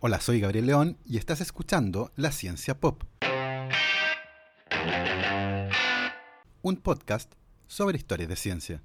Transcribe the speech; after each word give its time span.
Hola, 0.00 0.20
soy 0.20 0.38
Gabriel 0.38 0.66
León 0.66 0.96
y 1.04 1.16
estás 1.16 1.40
escuchando 1.40 2.12
La 2.14 2.30
Ciencia 2.30 2.78
Pop. 2.78 3.02
Un 6.62 6.76
podcast 6.76 7.32
sobre 7.66 7.96
historias 7.96 8.28
de 8.28 8.36
ciencia. 8.36 8.82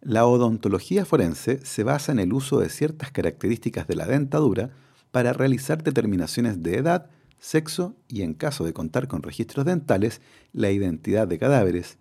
La 0.00 0.26
odontología 0.26 1.04
forense 1.04 1.58
se 1.66 1.82
basa 1.82 2.12
en 2.12 2.20
el 2.20 2.32
uso 2.32 2.60
de 2.60 2.68
ciertas 2.68 3.10
características 3.10 3.88
de 3.88 3.96
la 3.96 4.06
dentadura 4.06 4.70
para 5.10 5.32
realizar 5.32 5.82
determinaciones 5.82 6.62
de 6.62 6.76
edad, 6.76 7.10
sexo 7.40 7.96
y, 8.06 8.22
en 8.22 8.34
caso 8.34 8.64
de 8.64 8.72
contar 8.72 9.08
con 9.08 9.24
registros 9.24 9.66
dentales, 9.66 10.20
la 10.52 10.70
identidad 10.70 11.26
de 11.26 11.40
cadáveres. 11.40 11.98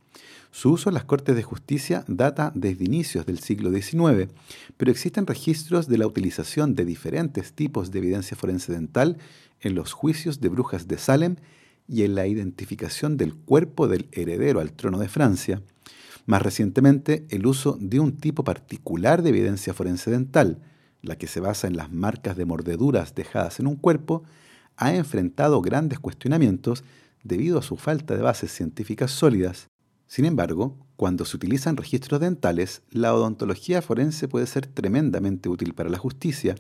Su 0.52 0.72
uso 0.72 0.90
en 0.90 0.96
las 0.96 1.04
Cortes 1.04 1.36
de 1.36 1.44
Justicia 1.44 2.04
data 2.08 2.52
desde 2.56 2.86
inicios 2.86 3.26
del 3.26 3.40
siglo 3.40 3.72
XIX, 3.72 4.32
pero 4.78 4.92
existen 4.92 5.28
registros 5.28 5.88
de 5.88 5.98
la 5.98 6.08
utilización 6.08 6.74
de 6.74 6.86
diferentes 6.86 7.54
tipos 7.54 7.92
de 7.92 8.00
evidencia 8.00 8.38
forense 8.38 8.72
dental 8.72 9.18
en 9.62 9.76
los 9.76 9.94
juicios 9.94 10.40
de 10.40 10.50
brujas 10.50 10.88
de 10.88 10.98
Salem 10.98 11.36
y 11.88 12.04
en 12.04 12.16
la 12.16 12.28
identificación 12.28 13.18
del 13.18 13.36
cuerpo 13.36 13.88
del 13.88 14.08
heredero 14.12 14.60
al 14.60 14.74
trono 14.74 15.00
de 15.00 15.10
Francia. 15.10 15.62
Más 16.26 16.42
recientemente, 16.42 17.26
el 17.30 17.46
uso 17.46 17.78
de 17.80 18.00
un 18.00 18.18
tipo 18.18 18.44
particular 18.44 19.22
de 19.22 19.30
evidencia 19.30 19.74
forense 19.74 20.12
dental, 20.12 20.60
la 21.02 21.18
que 21.18 21.28
se 21.28 21.40
basa 21.40 21.68
en 21.68 21.78
las 21.78 21.92
marcas 21.92 22.36
de 22.36 22.46
mordeduras 22.46 23.16
dejadas 23.16 23.60
en 23.60 23.68
un 23.68 23.76
cuerpo, 23.76 24.24
ha 24.76 24.94
enfrentado 24.94 25.62
grandes 25.62 26.00
cuestionamientos 26.00 26.84
debido 27.24 27.60
a 27.60 27.64
su 27.64 27.78
falta 27.78 28.16
de 28.16 28.22
bases 28.22 28.52
científicas 28.52 29.12
sólidas. 29.12 29.70
Sin 30.08 30.24
embargo, 30.24 30.78
cuando 30.96 31.26
se 31.26 31.36
utilizan 31.36 31.76
registros 31.76 32.22
dentales, 32.22 32.82
la 32.92 33.14
odontología 33.14 33.82
forense 33.82 34.30
puede 34.30 34.48
ser 34.48 34.66
tremendamente 34.66 35.50
útil 35.50 35.74
para 35.74 35.90
la 35.90 35.98
justicia, 35.98 36.56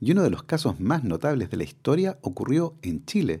y 0.00 0.10
uno 0.10 0.22
de 0.24 0.30
los 0.30 0.42
casos 0.42 0.80
más 0.80 1.04
notables 1.04 1.48
de 1.48 1.56
la 1.56 1.64
historia 1.64 2.18
ocurrió 2.22 2.74
en 2.82 3.04
Chile, 3.06 3.40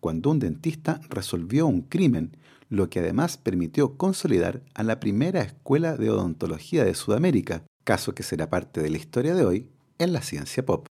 cuando 0.00 0.30
un 0.30 0.38
dentista 0.38 1.00
resolvió 1.08 1.66
un 1.66 1.80
crimen, 1.80 2.36
lo 2.68 2.90
que 2.90 3.00
además 3.00 3.38
permitió 3.38 3.96
consolidar 3.96 4.62
a 4.74 4.82
la 4.82 5.00
primera 5.00 5.40
escuela 5.40 5.96
de 5.96 6.10
odontología 6.10 6.84
de 6.84 6.94
Sudamérica, 6.94 7.62
caso 7.84 8.14
que 8.14 8.22
será 8.22 8.50
parte 8.50 8.82
de 8.82 8.90
la 8.90 8.98
historia 8.98 9.34
de 9.34 9.44
hoy 9.44 9.68
en 9.98 10.12
la 10.12 10.20
ciencia 10.20 10.64
pop. 10.66 10.86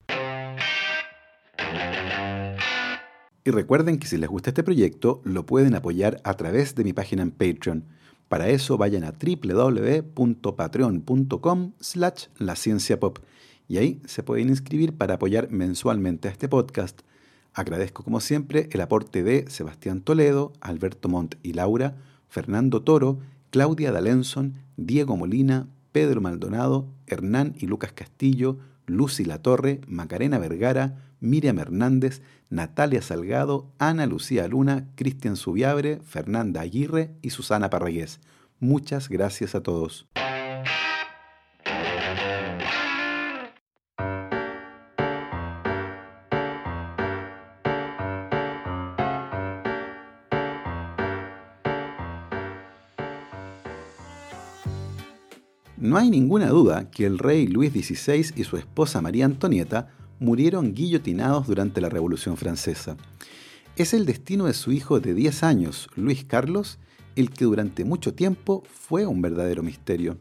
Y 3.46 3.52
recuerden 3.52 4.00
que 4.00 4.08
si 4.08 4.18
les 4.18 4.28
gusta 4.28 4.50
este 4.50 4.64
proyecto, 4.64 5.22
lo 5.24 5.46
pueden 5.46 5.76
apoyar 5.76 6.20
a 6.26 6.34
través 6.34 6.76
de 6.76 6.84
mi 6.84 6.92
página 6.92 7.22
en 7.22 7.32
Patreon 7.32 7.86
para 8.30 8.50
eso 8.50 8.78
vayan 8.78 9.04
a 9.04 9.14
www.patreon.com 9.14 11.72
slash 11.80 12.26
la 12.38 12.56
pop 13.00 13.18
y 13.68 13.78
ahí 13.78 14.02
se 14.06 14.24
pueden 14.24 14.50
inscribir 14.50 14.94
para 14.94 15.16
apoyar 15.16 15.52
mensualmente 15.52 16.28
a 16.28 16.32
este 16.32 16.48
podcast. 16.48 17.02
Agradezco 17.54 18.04
como 18.04 18.20
siempre 18.20 18.70
el 18.72 18.82
aporte 18.82 19.24
de 19.24 19.50
Sebastián 19.50 20.02
Toledo, 20.02 20.54
Alberto 20.62 21.10
Montt 21.10 21.36
y 21.44 21.54
Laura, 21.54 21.96
Fernando 22.30 22.84
Toro, 22.84 23.20
Claudia 23.50 23.92
Dalenson, 23.92 24.54
Diego 24.78 25.18
Molina, 25.18 25.68
Pedro 25.92 26.22
Maldonado, 26.22 26.88
Hernán 27.08 27.56
y 27.58 27.66
Lucas 27.66 27.92
Castillo, 27.94 28.60
Lucy 28.88 29.26
Latorre, 29.26 29.82
Macarena 29.88 30.40
Vergara, 30.40 30.96
Miriam 31.20 31.60
Hernández, 31.60 32.22
Natalia 32.50 33.02
Salgado, 33.02 33.72
Ana 33.78 34.08
Lucía 34.08 34.48
Luna, 34.48 34.88
Cristian 34.96 35.36
Subiabre, 35.36 36.00
Fernanda 36.04 36.62
Aguirre 36.62 37.12
y 37.22 37.30
Susana 37.30 37.70
Parragués. 37.70 38.20
Muchas 38.60 39.10
gracias 39.10 39.54
a 39.54 39.62
todos. 39.62 40.08
No 55.98 56.04
hay 56.04 56.12
ninguna 56.12 56.50
duda 56.50 56.92
que 56.92 57.08
el 57.08 57.18
rey 57.18 57.48
Luis 57.48 57.72
XVI 57.72 58.34
y 58.36 58.44
su 58.44 58.56
esposa 58.58 59.02
María 59.02 59.26
Antonieta 59.26 59.88
murieron 60.20 60.76
guillotinados 60.76 61.48
durante 61.48 61.82
la 61.82 61.90
Revolución 61.90 62.38
Francesa. 62.38 62.98
Es 63.78 63.96
el 63.96 64.06
destino 64.06 64.46
de 64.46 64.54
su 64.54 64.72
hijo 64.72 65.00
de 65.00 65.16
10 65.16 65.42
años, 65.42 65.90
Luis 65.96 66.24
Carlos, 66.24 66.78
el 67.16 67.32
que 67.32 67.46
durante 67.46 67.84
mucho 67.84 68.14
tiempo 68.14 68.62
fue 68.72 69.08
un 69.08 69.24
verdadero 69.24 69.64
misterio. 69.64 70.20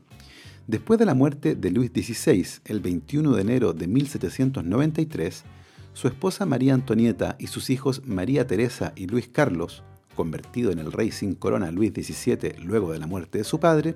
Después 0.67 0.99
de 0.99 1.05
la 1.05 1.13
muerte 1.13 1.55
de 1.55 1.71
Luis 1.71 1.91
XVI, 1.91 2.47
el 2.65 2.81
21 2.81 3.35
de 3.35 3.43
enero 3.43 3.75
de 3.75 3.87
1793, 3.87 5.45
su 5.93 6.09
esposa 6.09 6.47
María 6.47 6.73
Antonieta 6.73 7.37
y 7.39 7.49
sus 7.49 7.69
hijos 7.69 8.01
María 8.07 8.47
Teresa 8.47 8.95
y 8.97 9.09
Luis 9.09 9.29
Carlos, 9.29 9.83
convertido 10.15 10.73
en 10.73 10.79
el 10.79 10.91
rey 10.91 11.11
sin 11.11 11.35
corona 11.35 11.71
Luis 11.71 11.93
XVII 11.93 12.65
luego 12.65 12.95
de 12.95 12.99
la 12.99 13.07
muerte 13.07 13.37
de 13.37 13.45
su 13.45 13.61
padre, 13.61 13.95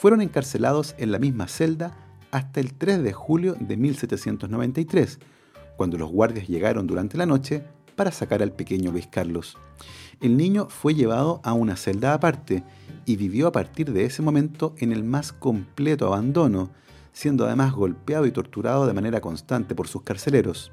fueron 0.00 0.22
encarcelados 0.22 0.94
en 0.96 1.12
la 1.12 1.18
misma 1.18 1.46
celda 1.46 1.94
hasta 2.30 2.58
el 2.60 2.72
3 2.72 3.02
de 3.02 3.12
julio 3.12 3.54
de 3.60 3.76
1793, 3.76 5.18
cuando 5.76 5.98
los 5.98 6.10
guardias 6.10 6.48
llegaron 6.48 6.86
durante 6.86 7.18
la 7.18 7.26
noche 7.26 7.64
para 7.96 8.10
sacar 8.10 8.42
al 8.42 8.52
pequeño 8.52 8.92
Luis 8.92 9.08
Carlos. 9.08 9.58
El 10.22 10.38
niño 10.38 10.68
fue 10.70 10.94
llevado 10.94 11.42
a 11.44 11.52
una 11.52 11.76
celda 11.76 12.14
aparte 12.14 12.64
y 13.04 13.16
vivió 13.16 13.46
a 13.46 13.52
partir 13.52 13.92
de 13.92 14.06
ese 14.06 14.22
momento 14.22 14.74
en 14.78 14.92
el 14.92 15.04
más 15.04 15.34
completo 15.34 16.06
abandono, 16.06 16.70
siendo 17.12 17.44
además 17.44 17.74
golpeado 17.74 18.24
y 18.24 18.32
torturado 18.32 18.86
de 18.86 18.94
manera 18.94 19.20
constante 19.20 19.74
por 19.74 19.86
sus 19.86 20.00
carceleros. 20.00 20.72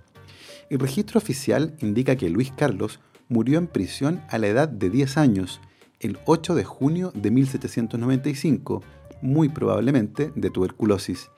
El 0.69 0.79
registro 0.79 1.17
oficial 1.17 1.75
indica 1.79 2.15
que 2.15 2.29
Luis 2.29 2.53
Carlos 2.55 3.01
murió 3.27 3.57
en 3.57 3.67
prisión 3.67 4.21
a 4.29 4.37
la 4.37 4.47
edad 4.47 4.69
de 4.69 4.89
10 4.89 5.17
años, 5.17 5.59
el 5.99 6.17
8 6.25 6.55
de 6.55 6.63
junio 6.63 7.11
de 7.13 7.29
1795, 7.29 8.83
muy 9.21 9.49
probablemente 9.49 10.31
de 10.35 10.49
tuberculosis. 10.49 11.29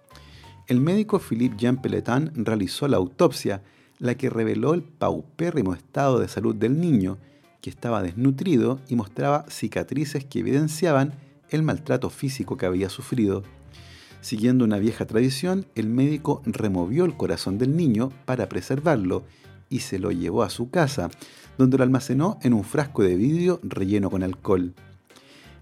El 0.67 0.81
médico 0.81 1.19
Philippe 1.19 1.55
Jean 1.57 1.81
Pelletan 1.81 2.31
realizó 2.35 2.87
la 2.87 2.97
autopsia, 2.97 3.63
la 3.97 4.15
que 4.15 4.29
reveló 4.29 4.73
el 4.73 4.83
paupérrimo 4.83 5.73
estado 5.73 6.19
de 6.19 6.27
salud 6.27 6.55
del 6.55 6.79
niño, 6.79 7.17
que 7.61 7.69
estaba 7.69 8.01
desnutrido 8.01 8.79
y 8.87 8.95
mostraba 8.95 9.45
cicatrices 9.49 10.25
que 10.25 10.39
evidenciaban 10.39 11.13
el 11.49 11.63
maltrato 11.63 12.09
físico 12.09 12.55
que 12.55 12.65
había 12.65 12.89
sufrido. 12.89 13.43
Siguiendo 14.21 14.65
una 14.65 14.77
vieja 14.77 15.05
tradición, 15.05 15.65
el 15.75 15.87
médico 15.87 16.41
removió 16.45 17.05
el 17.05 17.15
corazón 17.15 17.57
del 17.57 17.75
niño 17.75 18.11
para 18.25 18.49
preservarlo 18.49 19.23
y 19.69 19.79
se 19.79 19.99
lo 19.99 20.11
llevó 20.11 20.43
a 20.43 20.49
su 20.49 20.69
casa, 20.69 21.09
donde 21.57 21.77
lo 21.77 21.83
almacenó 21.83 22.37
en 22.41 22.53
un 22.53 22.63
frasco 22.63 23.03
de 23.03 23.15
vidrio 23.15 23.59
relleno 23.63 24.09
con 24.09 24.23
alcohol. 24.23 24.73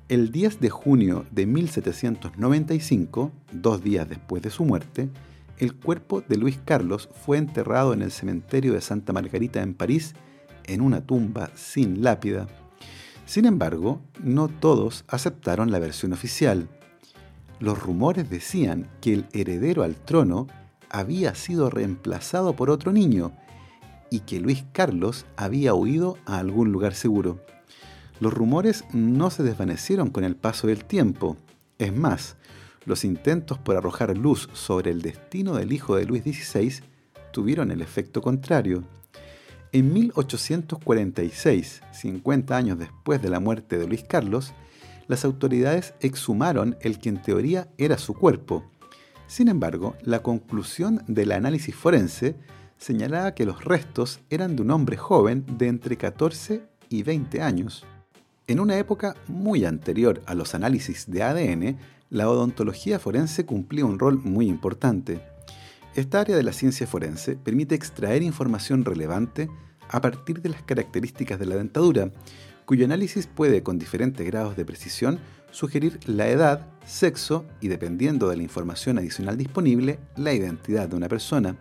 El 0.10 0.32
10 0.32 0.62
de 0.62 0.70
junio 0.70 1.26
de 1.32 1.46
1795, 1.46 3.34
dos 3.52 3.84
días 3.84 4.08
después 4.08 4.42
de 4.42 4.50
su 4.50 4.64
muerte, 4.64 5.10
el 5.58 5.76
cuerpo 5.76 6.22
de 6.22 6.38
Luis 6.38 6.58
Carlos 6.64 7.10
fue 7.26 7.38
enterrado 7.38 7.92
en 7.92 8.02
el 8.02 8.12
cementerio 8.12 8.72
de 8.72 8.80
Santa 8.80 9.12
Margarita 9.12 9.62
en 9.62 9.74
París 9.74 10.14
en 10.64 10.80
una 10.80 11.02
tumba 11.02 11.50
sin 11.56 12.04
lápida. 12.04 12.48
Sin 13.26 13.44
embargo, 13.44 14.00
no 14.24 14.48
todos 14.48 15.04
aceptaron 15.10 15.72
la 15.72 15.80
versión 15.80 16.14
oficial. 16.14 16.70
Los 17.60 17.78
rumores 17.78 18.30
decían 18.30 18.88
que 19.02 19.14
el 19.14 19.26
heredero 19.34 19.84
al 19.84 19.96
trono 19.96 20.48
había 20.90 21.36
sido 21.36 21.70
reemplazado 21.70 22.56
por 22.56 22.70
otro 22.70 22.94
niño 22.94 23.34
y 24.10 24.22
que 24.22 24.40
Luis 24.40 24.64
Carlos 24.72 25.26
había 25.36 25.74
huido 25.74 26.18
a 26.26 26.38
algún 26.38 26.72
lugar 26.72 26.94
seguro. 26.94 27.42
Los 28.20 28.34
rumores 28.34 28.84
no 28.94 29.30
se 29.30 29.44
desvanecieron 29.44 30.10
con 30.10 30.24
el 30.24 30.36
paso 30.36 30.68
del 30.68 30.86
tiempo. 30.86 31.38
Es 31.78 31.96
más, 31.96 32.36
los 32.86 33.04
intentos 33.04 33.60
por 33.60 33.76
arrojar 33.76 34.18
luz 34.18 34.50
sobre 34.54 34.92
el 34.92 35.02
destino 35.02 35.56
del 35.56 35.72
hijo 35.72 35.96
de 35.96 36.06
Luis 36.06 36.24
XVI 36.24 36.82
tuvieron 37.32 37.70
el 37.70 37.82
efecto 37.82 38.22
contrario. 38.22 38.84
En 39.72 39.94
1846, 39.94 41.82
50 41.92 42.58
años 42.58 42.80
después 42.80 43.22
de 43.22 43.30
la 43.30 43.40
muerte 43.40 43.78
de 43.78 43.88
Luis 43.88 44.04
Carlos, 44.04 44.54
las 45.08 45.24
autoridades 45.24 45.94
exhumaron 46.00 46.78
el 46.82 47.00
que 47.00 47.10
en 47.10 47.22
teoría 47.22 47.68
era 47.78 47.98
su 47.98 48.14
cuerpo. 48.14 48.64
Sin 49.28 49.50
embargo, 49.50 49.96
la 50.02 50.24
conclusión 50.24 51.04
del 51.08 51.34
análisis 51.34 51.76
forense 51.76 52.36
señalaba 52.78 53.36
que 53.36 53.46
los 53.46 53.64
restos 53.64 54.22
eran 54.30 54.56
de 54.56 54.62
un 54.62 54.72
hombre 54.72 54.98
joven 54.98 55.46
de 55.58 55.68
entre 55.68 55.98
14 55.98 56.64
y 56.90 57.04
20 57.04 57.42
años. 57.42 57.86
En 58.50 58.62
una 58.62 58.78
época 58.78 59.18
muy 59.28 59.66
anterior 59.66 60.22
a 60.26 60.34
los 60.34 60.56
análisis 60.56 61.12
de 61.12 61.22
ADN, 61.22 61.78
la 62.10 62.30
odontología 62.30 62.98
forense 62.98 63.46
cumplía 63.46 63.84
un 63.84 64.00
rol 64.00 64.22
muy 64.24 64.48
importante. 64.48 65.20
Esta 65.96 66.22
área 66.22 66.38
de 66.38 66.44
la 66.44 66.54
ciencia 66.54 66.88
forense 66.88 67.36
permite 67.36 67.76
extraer 67.76 68.24
información 68.24 68.86
relevante 68.86 69.50
a 69.90 70.00
partir 70.00 70.42
de 70.42 70.48
las 70.48 70.64
características 70.64 71.40
de 71.40 71.46
la 71.46 71.58
dentadura, 71.58 72.14
cuyo 72.64 72.86
análisis 72.86 73.28
puede, 73.28 73.64
con 73.64 73.80
diferentes 73.80 74.26
grados 74.26 74.56
de 74.56 74.64
precisión, 74.64 75.20
sugerir 75.52 76.00
la 76.06 76.30
edad, 76.30 76.68
sexo 76.86 77.46
y, 77.60 77.68
dependiendo 77.68 78.30
de 78.30 78.38
la 78.38 78.44
información 78.44 78.98
adicional 78.98 79.38
disponible, 79.38 80.00
la 80.16 80.32
identidad 80.32 80.88
de 80.88 80.96
una 80.96 81.10
persona. 81.10 81.58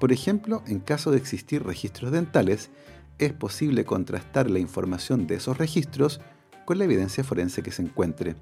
Por 0.00 0.10
ejemplo, 0.10 0.64
en 0.66 0.80
caso 0.80 1.12
de 1.12 1.18
existir 1.18 1.62
registros 1.62 2.10
dentales, 2.10 2.70
es 3.18 3.32
posible 3.32 3.84
contrastar 3.84 4.50
la 4.50 4.58
información 4.58 5.26
de 5.26 5.36
esos 5.36 5.58
registros 5.58 6.20
con 6.64 6.78
la 6.78 6.84
evidencia 6.84 7.24
forense 7.24 7.62
que 7.62 7.72
se 7.72 7.82
encuentre. 7.82 8.36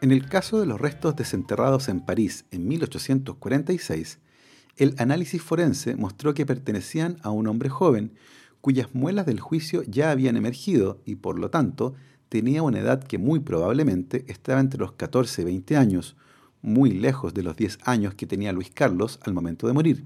En 0.00 0.12
el 0.12 0.28
caso 0.28 0.60
de 0.60 0.66
los 0.66 0.80
restos 0.80 1.16
desenterrados 1.16 1.88
en 1.88 2.00
París 2.00 2.44
en 2.50 2.68
1846, 2.68 4.20
el 4.76 4.94
análisis 4.98 5.42
forense 5.42 5.96
mostró 5.96 6.34
que 6.34 6.46
pertenecían 6.46 7.18
a 7.22 7.30
un 7.30 7.48
hombre 7.48 7.68
joven, 7.68 8.12
cuyas 8.60 8.94
muelas 8.94 9.26
del 9.26 9.40
juicio 9.40 9.82
ya 9.82 10.10
habían 10.10 10.36
emergido 10.36 11.00
y 11.04 11.16
por 11.16 11.38
lo 11.38 11.50
tanto 11.50 11.94
tenía 12.28 12.62
una 12.62 12.78
edad 12.78 13.02
que 13.02 13.18
muy 13.18 13.40
probablemente 13.40 14.24
estaba 14.28 14.60
entre 14.60 14.78
los 14.78 14.92
14 14.92 15.42
y 15.42 15.44
20 15.46 15.76
años, 15.76 16.16
muy 16.62 16.90
lejos 16.90 17.34
de 17.34 17.42
los 17.42 17.56
10 17.56 17.78
años 17.84 18.14
que 18.14 18.26
tenía 18.26 18.52
Luis 18.52 18.70
Carlos 18.70 19.18
al 19.22 19.34
momento 19.34 19.66
de 19.66 19.72
morir, 19.72 20.04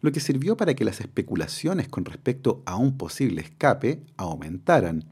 lo 0.00 0.12
que 0.12 0.20
sirvió 0.20 0.56
para 0.56 0.74
que 0.74 0.84
las 0.84 1.00
especulaciones 1.00 1.88
con 1.88 2.04
respecto 2.04 2.62
a 2.66 2.76
un 2.76 2.96
posible 2.96 3.42
escape 3.42 4.02
aumentaran. 4.16 5.04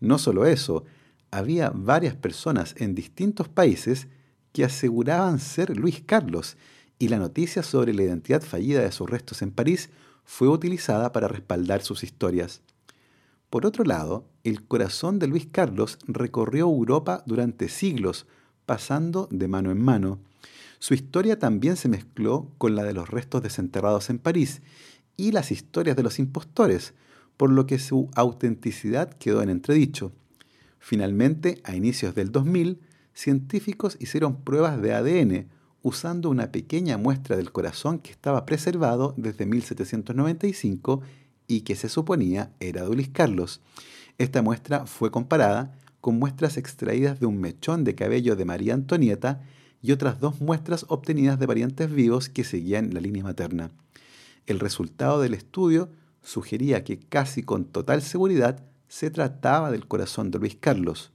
No 0.00 0.18
solo 0.18 0.46
eso, 0.46 0.84
había 1.30 1.70
varias 1.70 2.14
personas 2.14 2.74
en 2.78 2.94
distintos 2.94 3.48
países 3.48 4.08
que 4.52 4.64
aseguraban 4.64 5.38
ser 5.38 5.76
Luis 5.76 6.02
Carlos, 6.04 6.56
y 6.98 7.08
la 7.08 7.18
noticia 7.18 7.62
sobre 7.62 7.94
la 7.94 8.02
identidad 8.02 8.42
fallida 8.42 8.82
de 8.82 8.92
sus 8.92 9.08
restos 9.08 9.40
en 9.40 9.52
París 9.52 9.88
fue 10.24 10.48
utilizada 10.48 11.12
para 11.12 11.28
respaldar 11.28 11.82
sus 11.82 12.04
historias. 12.04 12.60
Por 13.48 13.64
otro 13.64 13.84
lado, 13.84 14.28
el 14.44 14.64
corazón 14.66 15.18
de 15.18 15.26
Luis 15.26 15.48
Carlos 15.50 15.98
recorrió 16.06 16.66
Europa 16.66 17.22
durante 17.26 17.68
siglos, 17.68 18.26
pasando 18.70 19.26
de 19.32 19.48
mano 19.48 19.72
en 19.72 19.82
mano. 19.82 20.20
Su 20.78 20.94
historia 20.94 21.40
también 21.40 21.76
se 21.76 21.88
mezcló 21.88 22.46
con 22.56 22.76
la 22.76 22.84
de 22.84 22.92
los 22.92 23.10
restos 23.10 23.42
desenterrados 23.42 24.10
en 24.10 24.20
París 24.20 24.62
y 25.16 25.32
las 25.32 25.50
historias 25.50 25.96
de 25.96 26.04
los 26.04 26.20
impostores, 26.20 26.94
por 27.36 27.50
lo 27.50 27.66
que 27.66 27.80
su 27.80 28.08
autenticidad 28.14 29.10
quedó 29.14 29.42
en 29.42 29.50
entredicho. 29.50 30.12
Finalmente, 30.78 31.60
a 31.64 31.74
inicios 31.74 32.14
del 32.14 32.30
2000, 32.30 32.78
científicos 33.12 33.96
hicieron 33.98 34.36
pruebas 34.36 34.80
de 34.80 34.94
ADN 34.94 35.48
usando 35.82 36.30
una 36.30 36.52
pequeña 36.52 36.96
muestra 36.96 37.36
del 37.36 37.50
corazón 37.50 37.98
que 37.98 38.12
estaba 38.12 38.46
preservado 38.46 39.14
desde 39.16 39.46
1795 39.46 41.02
y 41.48 41.62
que 41.62 41.74
se 41.74 41.88
suponía 41.88 42.52
era 42.60 42.88
de 42.88 42.94
Luis 42.94 43.08
Carlos. 43.08 43.62
Esta 44.16 44.42
muestra 44.42 44.86
fue 44.86 45.10
comparada 45.10 45.76
con 46.00 46.18
muestras 46.18 46.56
extraídas 46.56 47.20
de 47.20 47.26
un 47.26 47.38
mechón 47.40 47.84
de 47.84 47.94
cabello 47.94 48.36
de 48.36 48.44
María 48.44 48.74
Antonieta 48.74 49.42
y 49.82 49.92
otras 49.92 50.20
dos 50.20 50.40
muestras 50.40 50.84
obtenidas 50.88 51.38
de 51.38 51.46
parientes 51.46 51.90
vivos 51.90 52.28
que 52.28 52.44
seguían 52.44 52.92
la 52.94 53.00
línea 53.00 53.24
materna. 53.24 53.70
El 54.46 54.60
resultado 54.60 55.20
del 55.20 55.34
estudio 55.34 55.90
sugería 56.22 56.84
que 56.84 56.98
casi 56.98 57.42
con 57.42 57.64
total 57.64 58.02
seguridad 58.02 58.62
se 58.88 59.10
trataba 59.10 59.70
del 59.70 59.86
corazón 59.86 60.30
de 60.30 60.38
Luis 60.38 60.56
Carlos. 60.58 61.12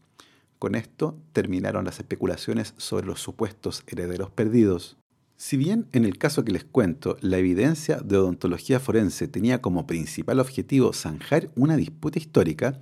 Con 0.59 0.75
esto 0.75 1.17
terminaron 1.33 1.85
las 1.85 1.99
especulaciones 1.99 2.73
sobre 2.77 3.05
los 3.05 3.21
supuestos 3.21 3.83
herederos 3.87 4.31
perdidos. 4.31 4.97
Si 5.37 5.57
bien 5.57 5.87
en 5.91 6.05
el 6.05 6.17
caso 6.17 6.45
que 6.45 6.53
les 6.53 6.63
cuento, 6.63 7.17
la 7.19 7.37
evidencia 7.37 7.97
de 7.97 8.17
odontología 8.17 8.79
forense 8.79 9.27
tenía 9.27 9.61
como 9.61 9.85
principal 9.85 10.39
objetivo 10.39 10.93
zanjar 10.93 11.51
una 11.55 11.75
disputa 11.75 12.19
histórica, 12.19 12.79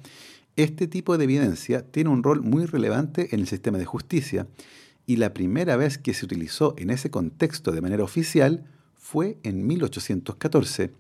este 0.56 0.88
tipo 0.88 1.18
de 1.18 1.24
evidencia 1.24 1.82
tiene 1.82 2.10
un 2.10 2.24
rol 2.24 2.42
muy 2.42 2.66
relevante 2.66 3.30
en 3.34 3.40
el 3.40 3.48
sistema 3.48 3.78
de 3.78 3.86
justicia, 3.86 4.48
y 5.06 5.18
la 5.18 5.34
primera 5.34 5.76
vez 5.76 5.98
que 5.98 6.14
se 6.14 6.26
utilizó 6.26 6.76
en 6.78 6.90
ese 6.90 7.10
contexto 7.10 7.72
de 7.72 7.82
manera 7.82 8.04
oficial 8.04 8.66
fue 8.94 9.38
en 9.44 9.66
1814. 9.68 10.94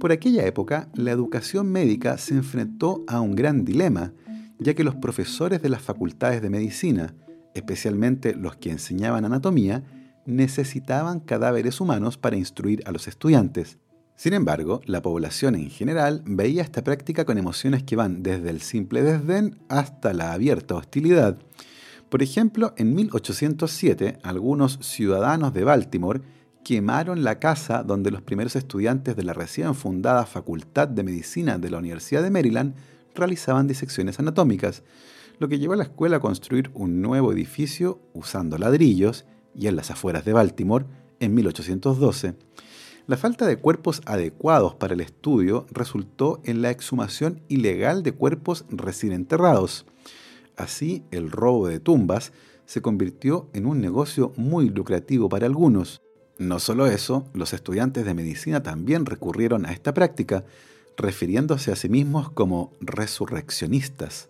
Por 0.00 0.10
aquella 0.10 0.44
época, 0.46 0.88
la 0.94 1.12
educación 1.12 1.70
médica 1.70 2.18
se 2.18 2.34
enfrentó 2.34 3.04
a 3.06 3.20
un 3.20 3.36
gran 3.36 3.64
dilema, 3.64 4.12
ya 4.58 4.74
que 4.74 4.84
los 4.84 4.96
profesores 4.96 5.62
de 5.62 5.68
las 5.68 5.82
facultades 5.82 6.42
de 6.42 6.50
medicina, 6.50 7.14
especialmente 7.54 8.34
los 8.34 8.56
que 8.56 8.70
enseñaban 8.70 9.24
anatomía, 9.24 9.84
necesitaban 10.26 11.20
cadáveres 11.20 11.80
humanos 11.80 12.16
para 12.16 12.36
instruir 12.36 12.82
a 12.86 12.92
los 12.92 13.06
estudiantes. 13.06 13.78
Sin 14.16 14.34
embargo, 14.34 14.80
la 14.86 15.02
población 15.02 15.54
en 15.54 15.70
general 15.70 16.22
veía 16.24 16.62
esta 16.62 16.84
práctica 16.84 17.24
con 17.24 17.38
emociones 17.38 17.82
que 17.82 17.96
van 17.96 18.22
desde 18.22 18.50
el 18.50 18.60
simple 18.60 19.02
desdén 19.02 19.58
hasta 19.68 20.12
la 20.12 20.32
abierta 20.32 20.76
hostilidad. 20.76 21.38
Por 22.08 22.22
ejemplo, 22.22 22.74
en 22.76 22.94
1807, 22.94 24.18
algunos 24.22 24.78
ciudadanos 24.82 25.54
de 25.54 25.64
Baltimore 25.64 26.20
quemaron 26.62 27.24
la 27.24 27.38
casa 27.38 27.82
donde 27.82 28.10
los 28.10 28.22
primeros 28.22 28.54
estudiantes 28.54 29.16
de 29.16 29.24
la 29.24 29.32
recién 29.32 29.74
fundada 29.74 30.26
Facultad 30.26 30.88
de 30.88 31.02
Medicina 31.02 31.58
de 31.58 31.70
la 31.70 31.78
Universidad 31.78 32.22
de 32.22 32.30
Maryland 32.30 32.74
realizaban 33.14 33.66
disecciones 33.66 34.18
anatómicas, 34.18 34.82
lo 35.38 35.48
que 35.48 35.58
llevó 35.58 35.72
a 35.72 35.76
la 35.76 35.84
escuela 35.84 36.18
a 36.18 36.20
construir 36.20 36.70
un 36.74 37.02
nuevo 37.02 37.32
edificio 37.32 38.00
usando 38.12 38.58
ladrillos 38.58 39.24
y 39.56 39.66
en 39.66 39.76
las 39.76 39.90
afueras 39.90 40.24
de 40.24 40.32
Baltimore 40.32 40.86
en 41.18 41.34
1812. 41.34 42.34
La 43.08 43.16
falta 43.16 43.46
de 43.46 43.56
cuerpos 43.56 44.00
adecuados 44.06 44.76
para 44.76 44.94
el 44.94 45.00
estudio 45.00 45.66
resultó 45.72 46.40
en 46.44 46.62
la 46.62 46.70
exhumación 46.70 47.40
ilegal 47.48 48.04
de 48.04 48.12
cuerpos 48.12 48.64
recién 48.70 49.12
enterrados. 49.12 49.86
Así, 50.56 51.02
el 51.10 51.32
robo 51.32 51.66
de 51.66 51.80
tumbas 51.80 52.32
se 52.64 52.80
convirtió 52.80 53.48
en 53.54 53.66
un 53.66 53.80
negocio 53.80 54.32
muy 54.36 54.68
lucrativo 54.68 55.28
para 55.28 55.46
algunos. 55.46 56.00
No 56.38 56.60
solo 56.60 56.86
eso, 56.86 57.26
los 57.34 57.52
estudiantes 57.52 58.04
de 58.04 58.14
medicina 58.14 58.62
también 58.62 59.04
recurrieron 59.04 59.66
a 59.66 59.72
esta 59.72 59.92
práctica, 59.92 60.44
refiriéndose 60.96 61.72
a 61.72 61.76
sí 61.76 61.88
mismos 61.88 62.30
como 62.30 62.72
resurreccionistas. 62.80 64.28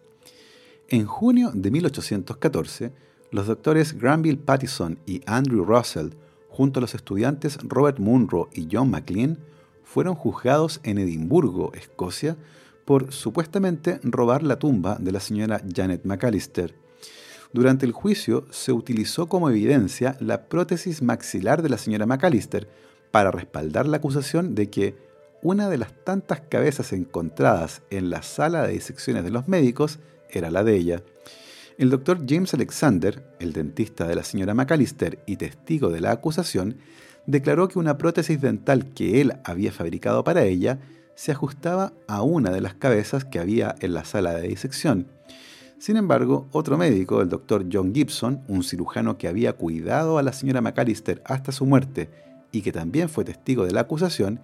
En 0.89 1.05
junio 1.05 1.51
de 1.55 1.71
1814, 1.71 2.93
los 3.31 3.47
doctores 3.47 3.99
Granville 3.99 4.39
Pattison 4.39 4.99
y 5.07 5.21
Andrew 5.27 5.65
Russell, 5.65 6.11
junto 6.53 6.79
a 6.79 6.83
los 6.83 6.95
estudiantes 6.95 7.59
Robert 7.63 7.99
Munro 7.99 8.51
y 8.53 8.69
John 8.71 8.91
McLean, 8.91 9.39
fueron 9.83 10.15
juzgados 10.15 10.81
en 10.85 10.99
Edimburgo, 10.99 11.73
Escocia, 11.75 12.37
por 12.85 13.13
supuestamente 13.13 14.01
robar 14.03 14.43
la 14.43 14.59
tumba 14.59 14.97
de 15.01 15.13
la 15.13 15.21
señora 15.21 15.63
Janet 15.75 16.05
McAllister. 16.05 16.75
Durante 17.53 17.87
el 17.87 17.93
juicio 17.93 18.47
se 18.51 18.73
utilizó 18.73 19.29
como 19.29 19.51
evidencia 19.51 20.17
la 20.21 20.49
prótesis 20.49 21.03
maxilar 21.03 21.63
de 21.63 21.69
la 21.69 21.79
señora 21.79 22.07
McAllister 22.07 22.69
para 23.11 23.31
respaldar 23.31 23.87
la 23.87 23.99
acusación 23.99 24.55
de 24.55 24.71
que 24.71 24.97
una 25.43 25.69
de 25.69 25.79
las 25.79 25.93
tantas 26.05 26.41
cabezas 26.41 26.93
encontradas 26.93 27.83
en 27.91 28.11
la 28.11 28.23
sala 28.23 28.67
de 28.67 28.75
disecciones 28.75 29.25
de 29.25 29.31
los 29.31 29.49
médicos 29.49 29.99
era 30.31 30.51
la 30.51 30.65
de 30.65 30.77
ella. 30.77 31.03
El 31.79 31.89
doctor 31.89 32.25
James 32.29 32.53
Alexander, 32.53 33.25
el 33.41 33.53
dentista 33.53 34.07
de 34.07 34.15
la 34.15 34.25
señora 34.25 34.55
McAllister 34.55 35.23
y 35.27 35.37
testigo 35.37 35.89
de 35.89 36.01
la 36.01 36.13
acusación, 36.13 36.77
declaró 37.27 37.69
que 37.69 37.79
una 37.79 37.97
prótesis 37.97 38.41
dental 38.41 38.93
que 38.95 39.21
él 39.21 39.35
había 39.45 39.73
fabricado 39.73 40.23
para 40.23 40.45
ella 40.45 40.81
se 41.15 41.33
ajustaba 41.33 41.93
a 42.09 42.23
una 42.23 42.51
de 42.51 42.61
las 42.61 42.75
cabezas 42.75 43.25
que 43.25 43.39
había 43.39 43.75
en 43.81 43.95
la 43.95 44.05
sala 44.05 44.35
de 44.35 44.49
disección. 44.49 45.07
Sin 45.79 45.97
embargo, 45.97 46.47
otro 46.53 46.77
médico, 46.77 47.23
el 47.23 47.29
doctor 47.29 47.67
John 47.73 47.95
Gibson, 47.95 48.43
un 48.49 48.63
cirujano 48.63 49.19
que 49.19 49.29
había 49.29 49.55
cuidado 49.55 50.19
a 50.19 50.23
la 50.23 50.33
señora 50.33 50.61
McAllister 50.61 51.23
hasta 51.25 51.53
su 51.53 51.65
muerte 51.67 52.11
y 52.53 52.63
que 52.63 52.73
también 52.73 53.09
fue 53.09 53.25
testigo 53.25 53.65
de 53.65 53.73
la 53.73 53.81
acusación, 53.81 54.41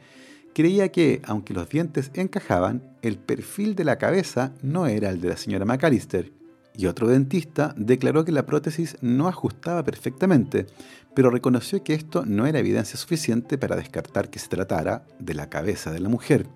creía 0.55 0.91
que, 0.91 1.21
aunque 1.25 1.55
los 1.55 1.69
dientes 1.69 2.11
encajaban, 2.15 2.83
el 3.03 3.19
perfil 3.19 3.75
de 3.75 3.85
la 3.85 3.99
cabeza 3.99 4.53
no 4.63 4.87
era 4.87 5.11
el 5.11 5.21
de 5.21 5.29
la 5.29 5.37
señora 5.37 5.65
McAllister 5.65 6.38
y 6.79 6.87
otro 6.87 7.09
dentista 7.09 7.75
declaró 7.77 8.25
que 8.25 8.31
la 8.31 8.47
prótesis 8.47 8.97
no 9.01 9.27
ajustaba 9.27 9.83
perfectamente, 9.83 10.67
pero 11.13 11.29
reconoció 11.29 11.83
que 11.83 11.93
esto 11.93 12.25
no 12.25 12.47
era 12.47 12.61
evidencia 12.61 12.97
suficiente 12.97 13.59
para 13.59 13.75
descartar 13.75 14.31
que 14.31 14.39
se 14.39 14.47
tratara 14.47 15.05
de 15.19 15.35
la 15.35 15.51
cabeza 15.51 15.91
de 15.91 15.99
la 15.99 16.09
mujer. 16.09 16.47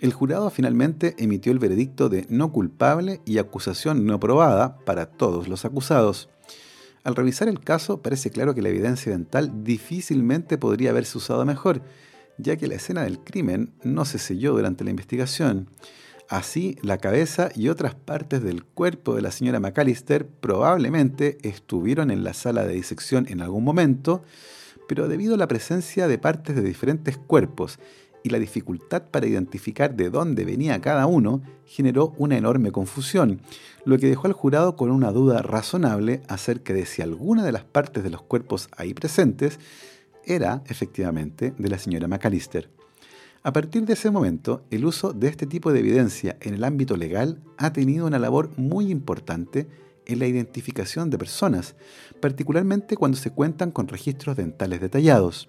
El 0.00 0.12
jurado 0.12 0.50
finalmente 0.50 1.14
emitió 1.16 1.50
el 1.50 1.58
veredicto 1.58 2.10
de 2.10 2.26
no 2.28 2.52
culpable 2.52 3.22
y 3.24 3.38
acusación 3.38 4.04
no 4.04 4.20
probada 4.20 4.80
para 4.84 5.06
todos 5.06 5.48
los 5.48 5.64
acusados. 5.64 6.28
Al 7.02 7.16
revisar 7.16 7.48
el 7.48 7.60
caso, 7.60 8.02
parece 8.02 8.28
claro 8.30 8.54
que 8.54 8.60
la 8.60 8.68
evidencia 8.68 9.12
dental 9.12 9.64
difícilmente 9.64 10.58
podría 10.58 10.90
haberse 10.90 11.16
usado 11.16 11.46
mejor, 11.46 11.80
ya 12.36 12.58
que 12.58 12.66
la 12.66 12.74
escena 12.74 13.04
del 13.04 13.20
crimen 13.20 13.72
no 13.82 14.04
se 14.04 14.18
selló 14.18 14.52
durante 14.52 14.84
la 14.84 14.90
investigación. 14.90 15.70
Así, 16.28 16.76
la 16.82 16.98
cabeza 16.98 17.48
y 17.54 17.68
otras 17.68 17.94
partes 17.94 18.42
del 18.42 18.62
cuerpo 18.62 19.14
de 19.14 19.22
la 19.22 19.30
señora 19.30 19.60
McAllister 19.60 20.26
probablemente 20.26 21.38
estuvieron 21.40 22.10
en 22.10 22.22
la 22.22 22.34
sala 22.34 22.66
de 22.66 22.74
disección 22.74 23.26
en 23.30 23.40
algún 23.40 23.64
momento, 23.64 24.22
pero 24.86 25.08
debido 25.08 25.34
a 25.34 25.38
la 25.38 25.48
presencia 25.48 26.06
de 26.06 26.18
partes 26.18 26.54
de 26.54 26.60
diferentes 26.60 27.16
cuerpos 27.16 27.78
y 28.22 28.28
la 28.28 28.38
dificultad 28.38 29.04
para 29.10 29.26
identificar 29.26 29.94
de 29.96 30.10
dónde 30.10 30.44
venía 30.44 30.82
cada 30.82 31.06
uno 31.06 31.40
generó 31.64 32.12
una 32.18 32.36
enorme 32.36 32.72
confusión, 32.72 33.40
lo 33.86 33.96
que 33.96 34.08
dejó 34.08 34.26
al 34.26 34.34
jurado 34.34 34.76
con 34.76 34.90
una 34.90 35.12
duda 35.12 35.40
razonable 35.40 36.20
acerca 36.28 36.74
de 36.74 36.84
si 36.84 37.00
alguna 37.00 37.42
de 37.42 37.52
las 37.52 37.64
partes 37.64 38.04
de 38.04 38.10
los 38.10 38.20
cuerpos 38.20 38.68
ahí 38.76 38.92
presentes 38.92 39.58
era 40.24 40.62
efectivamente 40.66 41.54
de 41.56 41.68
la 41.70 41.78
señora 41.78 42.06
McAllister. 42.06 42.77
A 43.48 43.52
partir 43.54 43.86
de 43.86 43.94
ese 43.94 44.10
momento, 44.10 44.66
el 44.70 44.84
uso 44.84 45.14
de 45.14 45.26
este 45.26 45.46
tipo 45.46 45.72
de 45.72 45.80
evidencia 45.80 46.36
en 46.42 46.52
el 46.52 46.64
ámbito 46.64 46.98
legal 46.98 47.40
ha 47.56 47.72
tenido 47.72 48.06
una 48.06 48.18
labor 48.18 48.50
muy 48.58 48.90
importante 48.90 49.66
en 50.04 50.18
la 50.18 50.26
identificación 50.26 51.08
de 51.08 51.16
personas, 51.16 51.74
particularmente 52.20 52.98
cuando 52.98 53.16
se 53.16 53.30
cuentan 53.30 53.70
con 53.70 53.88
registros 53.88 54.36
dentales 54.36 54.82
detallados. 54.82 55.48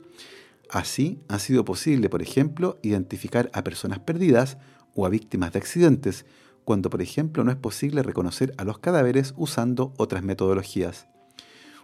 Así, 0.69 1.19
ha 1.27 1.39
sido 1.39 1.65
posible, 1.65 2.07
por 2.07 2.21
ejemplo, 2.21 2.79
identificar 2.83 3.51
a 3.51 3.65
personas 3.65 3.99
perdidas 3.99 4.57
o 4.95 5.05
a 5.05 5.09
víctimas 5.09 5.51
de 5.51 5.59
accidentes, 5.59 6.25
cuando, 6.63 6.89
por 6.89 7.01
ejemplo, 7.01 7.43
no 7.43 7.51
es 7.51 7.57
posible 7.57 8.01
reconocer 8.01 8.53
a 8.55 8.63
los 8.63 8.79
cadáveres 8.79 9.33
usando 9.35 9.93
otras 9.97 10.23
metodologías. 10.23 11.09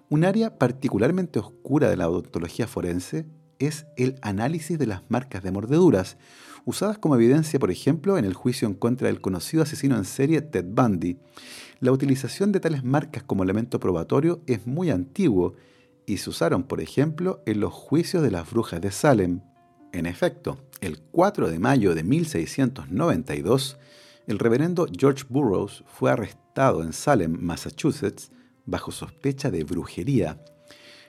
Un 0.07 0.23
área 0.23 0.57
particularmente 0.57 1.39
oscura 1.39 1.89
de 1.89 1.97
la 1.97 2.07
odontología 2.07 2.67
forense 2.67 3.25
es 3.59 3.85
el 3.97 4.17
análisis 4.21 4.77
de 4.77 4.87
las 4.87 5.01
marcas 5.09 5.43
de 5.43 5.51
mordeduras, 5.51 6.17
usadas 6.65 6.97
como 6.97 7.15
evidencia, 7.15 7.59
por 7.59 7.71
ejemplo, 7.71 8.17
en 8.17 8.25
el 8.25 8.33
juicio 8.33 8.67
en 8.67 8.73
contra 8.73 9.07
del 9.07 9.21
conocido 9.21 9.63
asesino 9.63 9.95
en 9.95 10.05
serie 10.05 10.41
Ted 10.41 10.65
Bundy. 10.67 11.17
La 11.79 11.91
utilización 11.91 12.51
de 12.51 12.59
tales 12.59 12.83
marcas 12.83 13.23
como 13.23 13.43
elemento 13.43 13.79
probatorio 13.79 14.41
es 14.47 14.65
muy 14.65 14.89
antiguo 14.89 15.55
y 16.05 16.17
se 16.17 16.29
usaron, 16.29 16.63
por 16.63 16.81
ejemplo, 16.81 17.41
en 17.45 17.59
los 17.59 17.73
juicios 17.73 18.23
de 18.23 18.31
las 18.31 18.49
brujas 18.49 18.81
de 18.81 18.91
Salem. 18.91 19.41
En 19.91 20.05
efecto, 20.05 20.57
el 20.81 20.99
4 21.11 21.49
de 21.49 21.59
mayo 21.59 21.95
de 21.95 22.03
1692, 22.03 23.77
el 24.27 24.39
reverendo 24.39 24.87
George 24.91 25.23
Burroughs 25.29 25.83
fue 25.87 26.11
arrestado 26.11 26.83
en 26.83 26.93
Salem, 26.93 27.37
Massachusetts, 27.39 28.31
bajo 28.65 28.91
sospecha 28.91 29.51
de 29.51 29.63
brujería. 29.63 30.43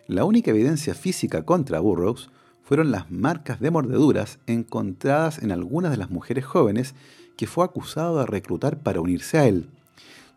La 0.07 0.25
única 0.25 0.51
evidencia 0.51 0.95
física 0.95 1.45
contra 1.45 1.81
Burroughs 1.81 2.31
fueron 2.67 2.91
las 2.91 3.13
marcas 3.13 3.61
de 3.61 3.71
mordeduras 3.71 4.41
encontradas 4.49 5.39
en 5.39 5.53
algunas 5.53 5.93
de 5.93 5.99
las 5.99 6.11
mujeres 6.11 6.45
jóvenes 6.45 6.97
que 7.37 7.47
fue 7.47 7.65
acusado 7.65 8.19
de 8.19 8.27
reclutar 8.27 8.79
para 8.79 9.01
unirse 9.01 9.39
a 9.39 9.47
él. 9.47 9.69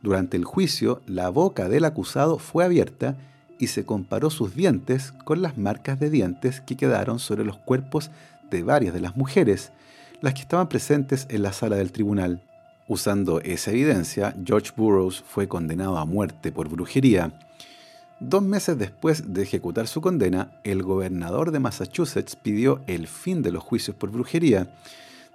Durante 0.03 0.38
el 0.38 0.45
juicio, 0.45 1.01
la 1.07 1.29
boca 1.29 1.67
del 1.69 1.86
acusado 1.86 2.38
fue 2.38 2.63
abierta 2.63 3.17
y 3.57 3.67
se 3.67 3.83
comparó 3.83 4.29
sus 4.29 4.53
dientes 4.53 5.12
con 5.25 5.41
las 5.41 5.57
marcas 5.57 6.00
de 6.00 6.12
dientes 6.12 6.62
que 6.62 6.77
quedaron 6.77 7.17
sobre 7.17 7.43
los 7.43 7.57
cuerpos 7.57 8.12
de 8.51 8.62
varias 8.62 8.93
de 8.93 9.01
las 9.01 9.17
mujeres, 9.17 9.71
las 10.21 10.36
que 10.36 10.41
estaban 10.41 10.69
presentes 10.69 11.25
en 11.31 11.41
la 11.41 11.51
sala 11.51 11.77
del 11.77 11.91
tribunal. 11.91 12.43
Usando 12.88 13.41
esa 13.41 13.71
evidencia, 13.71 14.36
George 14.45 14.71
Burroughs 14.77 15.24
fue 15.27 15.48
condenado 15.48 15.98
a 15.98 16.05
muerte 16.05 16.51
por 16.51 16.69
brujería. 16.69 17.39
Dos 18.20 18.44
meses 18.44 18.78
después 18.78 19.34
de 19.34 19.44
ejecutar 19.44 19.88
su 19.88 20.02
condena, 20.02 20.52
el 20.66 20.84
gobernador 20.84 21.52
de 21.52 21.62
Massachusetts 21.62 22.36
pidió 22.36 22.82
el 22.86 23.08
fin 23.08 23.42
de 23.42 23.52
los 23.52 23.64
juicios 23.64 23.96
por 23.96 24.12
brujería. 24.12 24.68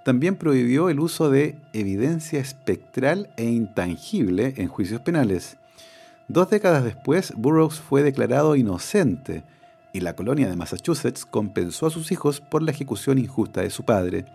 También 0.04 0.36
prohibió 0.36 0.90
el 0.90 1.00
uso 1.00 1.30
de 1.30 1.56
evidencia 1.72 2.40
espectral 2.40 3.30
e 3.38 3.44
intangible 3.46 4.52
en 4.58 4.68
juicios 4.68 5.00
penales. 5.00 5.56
Dos 6.28 6.50
décadas 6.50 6.84
después, 6.84 7.32
Burroughs 7.34 7.80
fue 7.80 8.02
declarado 8.02 8.54
inocente 8.54 9.44
y 9.94 10.00
la 10.00 10.14
colonia 10.14 10.50
de 10.50 10.56
Massachusetts 10.56 11.24
compensó 11.24 11.86
a 11.86 11.90
sus 11.90 12.12
hijos 12.12 12.42
por 12.42 12.62
la 12.62 12.72
ejecución 12.72 13.16
injusta 13.16 13.62
de 13.62 13.70
su 13.70 13.84
padre. 13.84 14.26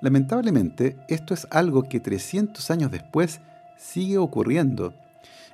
Lamentablemente, 0.00 0.96
esto 1.08 1.34
es 1.34 1.46
algo 1.50 1.82
que 1.82 2.00
300 2.00 2.70
años 2.70 2.90
después 2.90 3.40
sigue 3.76 4.16
ocurriendo. 4.16 4.94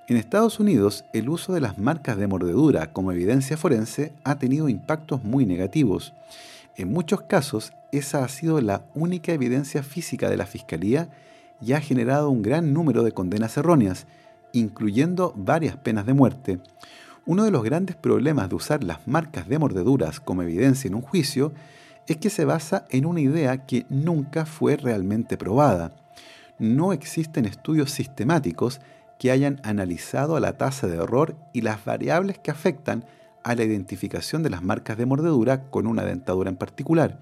En 0.08 0.16
Estados 0.16 0.58
Unidos, 0.58 1.04
el 1.12 1.28
uso 1.28 1.52
de 1.52 1.60
las 1.60 1.78
marcas 1.78 2.16
de 2.16 2.26
mordedura 2.26 2.92
como 2.92 3.12
evidencia 3.12 3.56
forense 3.56 4.12
ha 4.24 4.36
tenido 4.36 4.68
impactos 4.68 5.22
muy 5.22 5.46
negativos. 5.46 6.12
En 6.76 6.92
muchos 6.92 7.22
casos, 7.22 7.72
esa 7.92 8.24
ha 8.24 8.28
sido 8.28 8.60
la 8.60 8.82
única 8.94 9.32
evidencia 9.32 9.84
física 9.84 10.28
de 10.28 10.36
la 10.36 10.46
Fiscalía 10.46 11.08
y 11.60 11.74
ha 11.74 11.80
generado 11.80 12.30
un 12.30 12.42
gran 12.42 12.72
número 12.72 13.04
de 13.04 13.12
condenas 13.12 13.56
erróneas, 13.56 14.06
incluyendo 14.52 15.34
varias 15.36 15.76
penas 15.76 16.04
de 16.04 16.14
muerte. 16.14 16.58
Uno 17.24 17.44
de 17.44 17.52
los 17.52 17.62
grandes 17.62 17.94
problemas 17.94 18.48
de 18.48 18.56
usar 18.56 18.82
las 18.82 19.06
marcas 19.06 19.48
de 19.48 19.60
mordeduras 19.60 20.18
como 20.18 20.42
evidencia 20.42 20.88
en 20.88 20.96
un 20.96 21.02
juicio 21.02 21.52
es 22.08 22.16
que 22.16 22.30
se 22.30 22.44
basa 22.44 22.86
en 22.90 23.06
una 23.06 23.20
idea 23.20 23.66
que 23.66 23.86
nunca 23.88 24.46
fue 24.46 24.76
realmente 24.76 25.36
probada. 25.36 25.92
No 26.58 26.92
existen 26.92 27.44
estudios 27.44 27.92
sistemáticos 27.92 28.80
que 29.22 29.30
hayan 29.30 29.60
analizado 29.62 30.40
la 30.40 30.58
tasa 30.58 30.88
de 30.88 30.96
error 30.96 31.36
y 31.52 31.60
las 31.60 31.84
variables 31.84 32.40
que 32.40 32.50
afectan 32.50 33.04
a 33.44 33.54
la 33.54 33.62
identificación 33.62 34.42
de 34.42 34.50
las 34.50 34.64
marcas 34.64 34.98
de 34.98 35.06
mordedura 35.06 35.70
con 35.70 35.86
una 35.86 36.02
dentadura 36.02 36.50
en 36.50 36.56
particular. 36.56 37.20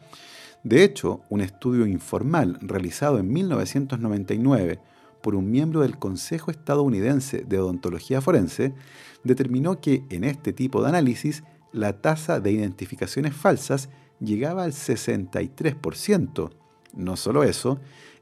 De 0.64 0.82
hecho, 0.82 1.20
un 1.28 1.42
estudio 1.42 1.84
informal 1.84 2.56
realizado 2.62 3.18
en 3.18 3.30
1999 3.30 4.78
por 5.20 5.34
un 5.34 5.50
miembro 5.50 5.82
del 5.82 5.98
Consejo 5.98 6.50
estadounidense 6.50 7.44
de 7.46 7.58
Odontología 7.58 8.22
Forense, 8.22 8.72
determinó 9.22 9.82
que 9.82 10.02
en 10.08 10.24
este 10.24 10.54
tipo 10.54 10.80
de 10.80 10.88
análisis 10.88 11.44
la 11.70 12.00
tasa 12.00 12.40
de 12.40 12.50
identificaciones 12.50 13.34
falsas 13.34 13.90
llegaba 14.20 14.64
al 14.64 14.72
63%. 14.72 16.50
No 16.94 17.16
solo 17.18 17.44
eso, 17.44 17.78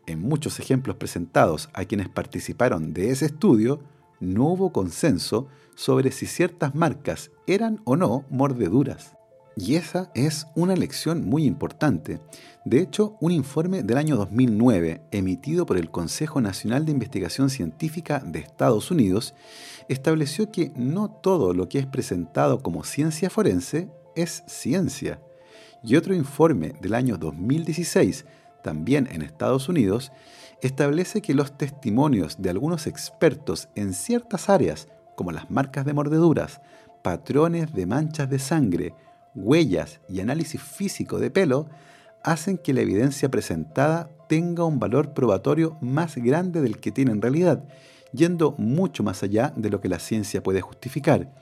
en 0.09 0.21
muchos 0.21 0.59
ejemplos 0.59 0.97
presentados 0.97 1.69
a 1.73 1.85
quienes 1.85 2.09
participaron 2.09 2.93
de 2.93 3.11
ese 3.11 3.27
estudio, 3.27 3.81
no 4.21 4.47
hubo 4.49 4.73
consenso 4.73 5.49
sobre 5.77 6.11
si 6.11 6.27
ciertas 6.27 6.75
marcas 6.75 7.31
eran 7.47 7.81
o 7.85 7.97
no 7.97 8.25
mordeduras. 8.31 9.15
Y 9.57 9.75
esa 9.75 10.11
es 10.15 10.47
una 10.55 10.77
lección 10.77 11.25
muy 11.25 11.45
importante. 11.45 12.21
De 12.65 12.81
hecho, 12.81 13.17
un 13.21 13.33
informe 13.33 13.83
del 13.83 13.97
año 13.97 14.17
2009, 14.17 15.03
emitido 15.11 15.67
por 15.67 15.79
el 15.79 15.91
Consejo 15.91 16.41
Nacional 16.41 16.85
de 16.85 16.93
Investigación 16.93 17.51
Científica 17.51 18.23
de 18.25 18.39
Estados 18.39 18.93
Unidos, 18.93 19.35
estableció 19.89 20.53
que 20.53 20.71
no 20.77 21.11
todo 21.11 21.55
lo 21.55 21.69
que 21.69 21.81
es 21.81 21.87
presentado 21.87 22.63
como 22.63 22.85
ciencia 22.85 23.31
forense 23.31 23.89
es 24.15 24.45
ciencia. 24.47 25.21
Y 25.83 25.97
otro 25.97 26.15
informe 26.15 26.75
del 26.81 26.95
año 26.95 27.17
2016, 27.17 28.27
también 28.63 29.09
en 29.11 29.23
Estados 29.23 29.69
Unidos, 29.69 30.13
establece 30.63 31.23
que 31.23 31.35
los 31.35 31.57
testimonios 31.57 32.41
de 32.41 32.51
algunos 32.51 32.87
expertos 32.87 33.69
en 33.75 33.95
ciertas 33.95 34.49
áreas, 34.49 34.89
como 35.17 35.33
las 35.33 35.51
marcas 35.51 35.85
de 35.85 35.95
mordeduras, 35.95 36.61
patrones 37.03 37.73
de 37.73 37.87
manchas 37.87 38.29
de 38.29 38.39
sangre, 38.39 38.95
huellas 39.35 40.01
y 40.09 40.21
análisis 40.21 40.61
físico 40.63 41.19
de 41.19 41.31
pelo 41.31 41.69
hacen 42.23 42.59
que 42.59 42.75
la 42.75 42.81
evidencia 42.81 43.31
presentada 43.31 44.11
tenga 44.29 44.65
un 44.65 44.79
valor 44.79 45.15
probatorio 45.15 45.79
más 45.81 46.17
grande 46.17 46.61
del 46.61 46.79
que 46.79 46.93
tiene 46.93 47.13
en 47.13 47.23
realidad, 47.23 47.65
yendo 48.13 48.55
mucho 48.59 49.03
más 49.03 49.23
allá 49.23 49.53
de 49.57 49.71
lo 49.71 49.81
que 49.81 49.89
la 49.89 49.99
ciencia 49.99 50.43
puede 50.43 50.61
justificar. 50.61 51.33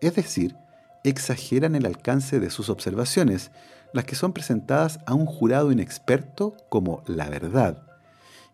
Es 0.00 0.14
decir, 0.14 0.56
exageran 1.02 1.74
el 1.74 1.86
alcance 1.86 2.40
de 2.40 2.50
sus 2.50 2.68
observaciones, 2.68 3.50
las 3.92 4.04
que 4.04 4.14
son 4.14 4.32
presentadas 4.32 5.00
a 5.06 5.14
un 5.14 5.26
jurado 5.26 5.72
inexperto 5.72 6.56
como 6.68 7.02
la 7.06 7.28
verdad. 7.28 7.82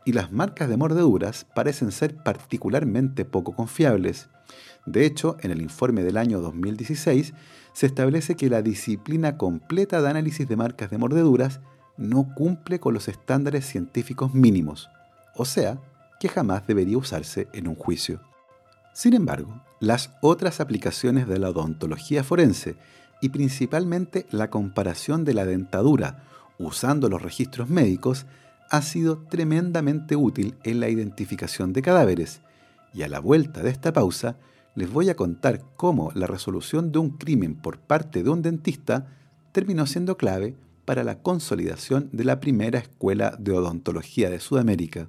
Y 0.04 0.12
las 0.12 0.32
marcas 0.32 0.68
de 0.68 0.76
mordeduras 0.76 1.46
parecen 1.54 1.92
ser 1.92 2.16
particularmente 2.16 3.24
poco 3.24 3.54
confiables. 3.54 4.28
De 4.86 5.04
hecho, 5.04 5.36
en 5.40 5.50
el 5.50 5.60
informe 5.60 6.02
del 6.02 6.16
año 6.16 6.40
2016 6.40 7.34
se 7.72 7.86
establece 7.86 8.36
que 8.36 8.48
la 8.48 8.62
disciplina 8.62 9.36
completa 9.36 10.00
de 10.00 10.08
análisis 10.08 10.48
de 10.48 10.56
marcas 10.56 10.90
de 10.90 10.98
mordeduras 10.98 11.60
no 11.96 12.34
cumple 12.34 12.78
con 12.78 12.94
los 12.94 13.08
estándares 13.08 13.66
científicos 13.66 14.32
mínimos, 14.34 14.88
o 15.34 15.44
sea, 15.44 15.78
que 16.20 16.28
jamás 16.28 16.66
debería 16.66 16.98
usarse 16.98 17.48
en 17.52 17.68
un 17.68 17.74
juicio. 17.74 18.20
Sin 18.92 19.12
embargo, 19.12 19.62
las 19.80 20.10
otras 20.22 20.60
aplicaciones 20.60 21.28
de 21.28 21.38
la 21.38 21.50
odontología 21.50 22.24
forense 22.24 22.76
y 23.20 23.30
principalmente 23.30 24.26
la 24.30 24.50
comparación 24.50 25.24
de 25.24 25.34
la 25.34 25.44
dentadura 25.44 26.24
usando 26.58 27.08
los 27.08 27.22
registros 27.22 27.68
médicos 27.68 28.26
ha 28.70 28.82
sido 28.82 29.18
tremendamente 29.18 30.16
útil 30.16 30.54
en 30.64 30.80
la 30.80 30.88
identificación 30.88 31.72
de 31.72 31.82
cadáveres 31.82 32.40
y 32.92 33.02
a 33.02 33.08
la 33.08 33.20
vuelta 33.20 33.62
de 33.62 33.70
esta 33.70 33.92
pausa 33.92 34.36
les 34.74 34.90
voy 34.90 35.08
a 35.08 35.16
contar 35.16 35.62
cómo 35.76 36.10
la 36.14 36.26
resolución 36.26 36.92
de 36.92 36.98
un 36.98 37.10
crimen 37.10 37.54
por 37.54 37.78
parte 37.78 38.22
de 38.22 38.30
un 38.30 38.42
dentista 38.42 39.06
terminó 39.52 39.86
siendo 39.86 40.16
clave 40.16 40.54
para 40.84 41.02
la 41.02 41.22
consolidación 41.22 42.10
de 42.12 42.24
la 42.24 42.40
primera 42.40 42.78
escuela 42.78 43.36
de 43.38 43.52
odontología 43.52 44.30
de 44.30 44.38
Sudamérica. 44.38 45.08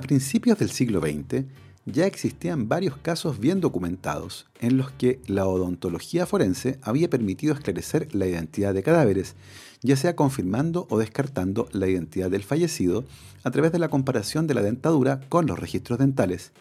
A 0.00 0.08
principios 0.10 0.58
del 0.58 0.70
siglo 0.70 1.02
XX 1.02 1.44
ya 1.84 2.06
existían 2.06 2.70
varios 2.70 2.96
casos 2.96 3.38
bien 3.38 3.60
documentados 3.60 4.46
en 4.58 4.78
los 4.78 4.90
que 4.92 5.20
la 5.26 5.46
odontología 5.46 6.24
forense 6.24 6.78
había 6.80 7.10
permitido 7.10 7.52
esclarecer 7.52 8.14
la 8.14 8.26
identidad 8.26 8.72
de 8.72 8.82
cadáveres, 8.82 9.36
ya 9.82 9.96
sea 9.96 10.16
confirmando 10.16 10.86
o 10.88 10.98
descartando 10.98 11.68
la 11.72 11.86
identidad 11.86 12.30
del 12.30 12.44
fallecido 12.44 13.04
a 13.44 13.50
través 13.50 13.72
de 13.72 13.78
la 13.78 13.90
comparación 13.90 14.46
de 14.46 14.54
la 14.54 14.62
dentadura 14.62 15.20
con 15.28 15.44
los 15.44 15.58
registros 15.58 15.98
dentales. 15.98 16.52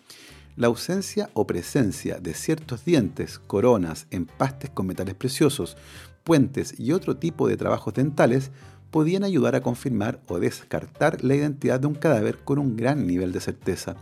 La 0.58 0.68
ausencia 0.68 1.30
o 1.34 1.48
presencia 1.48 2.20
de 2.20 2.34
ciertos 2.34 2.84
dientes, 2.84 3.40
coronas, 3.40 4.08
empastes 4.12 4.70
con 4.70 4.86
metales 4.86 5.16
preciosos, 5.16 5.78
puentes 6.26 6.78
y 6.78 6.92
otro 6.92 7.16
tipo 7.16 7.48
de 7.48 7.56
trabajos 7.56 7.94
dentales 7.94 8.52
podían 8.92 9.24
ayudar 9.24 9.56
a 9.56 9.62
confirmar 9.62 10.20
o 10.28 10.40
descartar 10.40 11.24
la 11.24 11.36
identidad 11.36 11.80
de 11.80 11.88
un 11.88 11.96
cadáver 11.96 12.38
con 12.40 12.60
un 12.60 12.76
gran 12.76 13.06
nivel 13.06 13.32
de 13.32 13.40
certeza. 13.40 13.96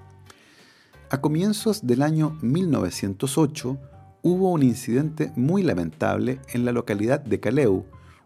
A 1.09 1.21
comienzos 1.21 1.85
del 1.85 2.01
año 2.01 2.37
1908 2.41 3.77
hubo 4.23 4.51
un 4.51 4.63
incidente 4.63 5.31
muy 5.35 5.63
lamentable 5.63 6.39
en 6.53 6.65
la 6.65 6.71
localidad 6.71 7.19
de 7.19 7.39
Caleu, 7.39 7.85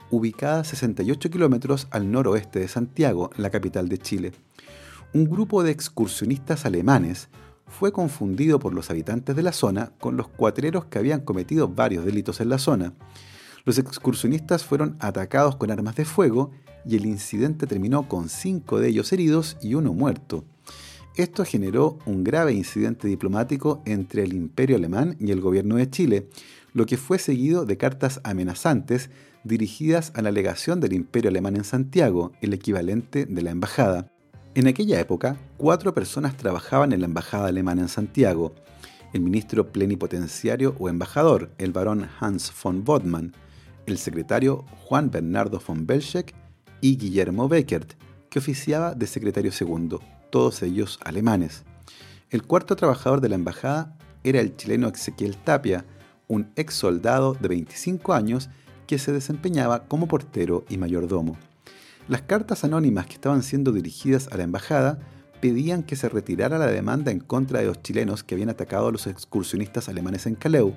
ubicada 0.09 0.61
a 0.61 0.63
68 0.63 1.29
kilómetros 1.29 1.87
al 1.91 2.11
noroeste 2.11 2.59
de 2.59 2.67
Santiago, 2.67 3.29
la 3.37 3.49
capital 3.49 3.87
de 3.87 3.97
Chile. 3.97 4.31
Un 5.13 5.29
grupo 5.29 5.63
de 5.63 5.71
excursionistas 5.71 6.65
alemanes 6.65 7.29
fue 7.67 7.91
confundido 7.91 8.59
por 8.59 8.73
los 8.73 8.89
habitantes 8.89 9.35
de 9.35 9.43
la 9.43 9.53
zona 9.53 9.91
con 9.99 10.17
los 10.17 10.27
cuatreros 10.27 10.85
que 10.85 10.99
habían 10.99 11.21
cometido 11.21 11.67
varios 11.67 12.03
delitos 12.03 12.41
en 12.41 12.49
la 12.49 12.57
zona 12.57 12.93
los 13.63 13.77
excursionistas 13.77 14.63
fueron 14.63 14.97
atacados 14.99 15.55
con 15.55 15.71
armas 15.71 15.95
de 15.95 16.05
fuego 16.05 16.51
y 16.85 16.95
el 16.95 17.05
incidente 17.05 17.67
terminó 17.67 18.07
con 18.07 18.29
cinco 18.29 18.79
de 18.79 18.89
ellos 18.89 19.11
heridos 19.13 19.57
y 19.61 19.75
uno 19.75 19.93
muerto. 19.93 20.43
Esto 21.15 21.43
generó 21.43 21.99
un 22.05 22.23
grave 22.23 22.53
incidente 22.53 23.07
diplomático 23.07 23.81
entre 23.85 24.23
el 24.23 24.33
imperio 24.33 24.77
alemán 24.77 25.17
y 25.19 25.31
el 25.31 25.41
gobierno 25.41 25.75
de 25.75 25.89
Chile, 25.89 26.27
lo 26.73 26.85
que 26.85 26.97
fue 26.97 27.19
seguido 27.19 27.65
de 27.65 27.77
cartas 27.77 28.21
amenazantes 28.23 29.09
dirigidas 29.43 30.13
a 30.15 30.21
la 30.21 30.31
legación 30.31 30.79
del 30.79 30.93
imperio 30.93 31.29
alemán 31.29 31.57
en 31.57 31.63
Santiago, 31.63 32.31
el 32.41 32.53
equivalente 32.53 33.25
de 33.25 33.41
la 33.41 33.51
embajada. 33.51 34.07
En 34.55 34.67
aquella 34.67 34.99
época, 34.99 35.37
cuatro 35.57 35.93
personas 35.93 36.37
trabajaban 36.37 36.93
en 36.93 37.01
la 37.01 37.07
embajada 37.07 37.47
alemana 37.47 37.81
en 37.81 37.87
Santiago. 37.89 38.53
El 39.13 39.21
ministro 39.21 39.71
plenipotenciario 39.71 40.75
o 40.79 40.89
embajador, 40.89 41.51
el 41.57 41.71
barón 41.71 42.07
Hans 42.19 42.53
von 42.63 42.83
Bodman, 42.83 43.33
el 43.85 43.97
secretario 43.97 44.65
Juan 44.85 45.11
Bernardo 45.11 45.61
von 45.65 45.85
Belschek 45.85 46.33
y 46.81 46.97
Guillermo 46.97 47.47
Beckert, 47.47 47.93
que 48.29 48.39
oficiaba 48.39 48.95
de 48.95 49.07
secretario 49.07 49.51
segundo, 49.51 50.01
todos 50.29 50.63
ellos 50.63 50.99
alemanes. 51.03 51.63
El 52.29 52.43
cuarto 52.43 52.75
trabajador 52.75 53.21
de 53.21 53.29
la 53.29 53.35
embajada 53.35 53.97
era 54.23 54.39
el 54.39 54.55
chileno 54.55 54.87
Ezequiel 54.87 55.37
Tapia, 55.37 55.85
un 56.27 56.49
ex 56.55 56.73
soldado 56.73 57.33
de 57.33 57.47
25 57.49 58.13
años 58.13 58.49
que 58.87 58.99
se 58.99 59.11
desempeñaba 59.11 59.85
como 59.85 60.07
portero 60.07 60.65
y 60.69 60.77
mayordomo. 60.77 61.37
Las 62.07 62.21
cartas 62.21 62.63
anónimas 62.63 63.05
que 63.05 63.13
estaban 63.13 63.43
siendo 63.43 63.71
dirigidas 63.71 64.27
a 64.31 64.37
la 64.37 64.43
embajada 64.43 64.99
pedían 65.41 65.83
que 65.83 65.95
se 65.95 66.07
retirara 66.07 66.57
la 66.57 66.67
demanda 66.67 67.11
en 67.11 67.19
contra 67.19 67.59
de 67.59 67.65
los 67.65 67.81
chilenos 67.81 68.23
que 68.23 68.35
habían 68.35 68.49
atacado 68.49 68.87
a 68.87 68.91
los 68.91 69.07
excursionistas 69.07 69.89
alemanes 69.89 70.25
en 70.25 70.35
Caleu 70.35 70.73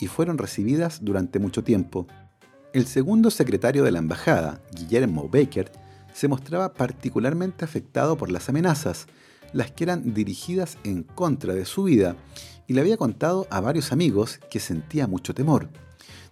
y 0.00 0.08
fueron 0.08 0.38
recibidas 0.38 1.04
durante 1.04 1.38
mucho 1.38 1.62
tiempo. 1.62 2.06
El 2.72 2.86
segundo 2.86 3.30
secretario 3.30 3.84
de 3.84 3.90
la 3.90 3.98
embajada, 3.98 4.60
Guillermo 4.72 5.28
Baker, 5.28 5.70
se 6.12 6.28
mostraba 6.28 6.74
particularmente 6.74 7.64
afectado 7.64 8.16
por 8.16 8.30
las 8.30 8.48
amenazas, 8.48 9.06
las 9.52 9.70
que 9.70 9.84
eran 9.84 10.12
dirigidas 10.12 10.76
en 10.84 11.02
contra 11.02 11.54
de 11.54 11.64
su 11.64 11.84
vida, 11.84 12.16
y 12.66 12.74
le 12.74 12.80
había 12.80 12.96
contado 12.96 13.46
a 13.50 13.60
varios 13.60 13.92
amigos 13.92 14.40
que 14.50 14.60
sentía 14.60 15.06
mucho 15.06 15.34
temor. 15.34 15.70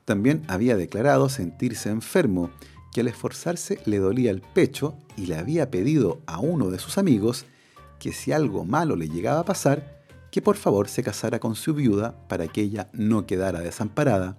También 0.05 0.42
había 0.49 0.77
declarado 0.77 1.29
sentirse 1.29 1.88
enfermo, 1.88 2.51
que 2.92 3.01
al 3.01 3.09
esforzarse 3.09 3.81
le 3.87 3.99
dolía 3.99 4.31
el 4.31 4.40
pecho 4.40 4.97
y 5.16 5.27
le 5.27 5.37
había 5.37 5.70
pedido 5.70 6.20
a 6.27 6.38
uno 6.38 6.70
de 6.70 6.79
sus 6.79 6.99
amigos 6.99 7.47
que 7.99 8.12
si 8.12 8.33
algo 8.33 8.64
malo 8.64 8.97
le 8.97 9.09
llegaba 9.09 9.40
a 9.40 9.44
pasar, 9.44 10.03
que 10.31 10.42
por 10.42 10.57
favor 10.57 10.88
se 10.88 11.03
casara 11.03 11.38
con 11.38 11.55
su 11.55 11.75
viuda 11.75 12.16
para 12.29 12.49
que 12.49 12.61
ella 12.61 12.90
no 12.92 13.27
quedara 13.27 13.61
desamparada 13.61 14.37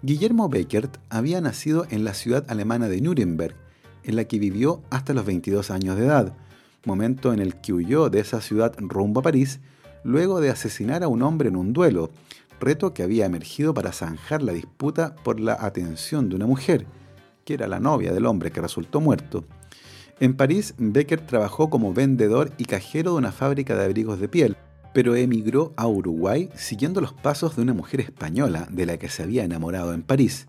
Guillermo 0.00 0.48
Beckert 0.48 0.96
había 1.10 1.40
nacido 1.40 1.84
en 1.90 2.04
la 2.04 2.14
ciudad 2.14 2.44
alemana 2.48 2.88
de 2.88 3.00
Nuremberg, 3.00 3.56
en 4.04 4.14
la 4.14 4.24
que 4.24 4.38
vivió 4.38 4.80
hasta 4.90 5.12
los 5.12 5.26
22 5.26 5.72
años 5.72 5.96
de 5.96 6.06
edad, 6.06 6.36
momento 6.84 7.32
en 7.32 7.40
el 7.40 7.56
que 7.56 7.72
huyó 7.72 8.08
de 8.08 8.20
esa 8.20 8.40
ciudad 8.40 8.72
rumbo 8.78 9.20
a 9.20 9.24
París 9.24 9.58
luego 10.04 10.40
de 10.40 10.50
asesinar 10.50 11.02
a 11.02 11.08
un 11.08 11.22
hombre 11.22 11.48
en 11.48 11.56
un 11.56 11.72
duelo, 11.72 12.10
reto 12.60 12.94
que 12.94 13.02
había 13.02 13.26
emergido 13.26 13.74
para 13.74 13.90
zanjar 13.90 14.40
la 14.40 14.52
disputa 14.52 15.16
por 15.16 15.40
la 15.40 15.56
atención 15.58 16.28
de 16.28 16.36
una 16.36 16.46
mujer, 16.46 16.86
que 17.44 17.54
era 17.54 17.66
la 17.66 17.80
novia 17.80 18.12
del 18.12 18.26
hombre 18.26 18.52
que 18.52 18.60
resultó 18.60 19.00
muerto. 19.00 19.44
En 20.20 20.36
París, 20.36 20.74
Becker 20.78 21.26
trabajó 21.26 21.70
como 21.70 21.92
vendedor 21.92 22.52
y 22.56 22.66
cajero 22.66 23.12
de 23.12 23.18
una 23.18 23.32
fábrica 23.32 23.74
de 23.74 23.84
abrigos 23.84 24.20
de 24.20 24.28
piel, 24.28 24.56
pero 24.92 25.16
emigró 25.16 25.72
a 25.76 25.86
Uruguay 25.86 26.50
siguiendo 26.54 27.00
los 27.00 27.12
pasos 27.12 27.56
de 27.56 27.62
una 27.62 27.74
mujer 27.74 28.00
española 28.00 28.68
de 28.70 28.86
la 28.86 28.96
que 28.98 29.08
se 29.08 29.22
había 29.22 29.44
enamorado 29.44 29.92
en 29.92 30.02
París. 30.02 30.46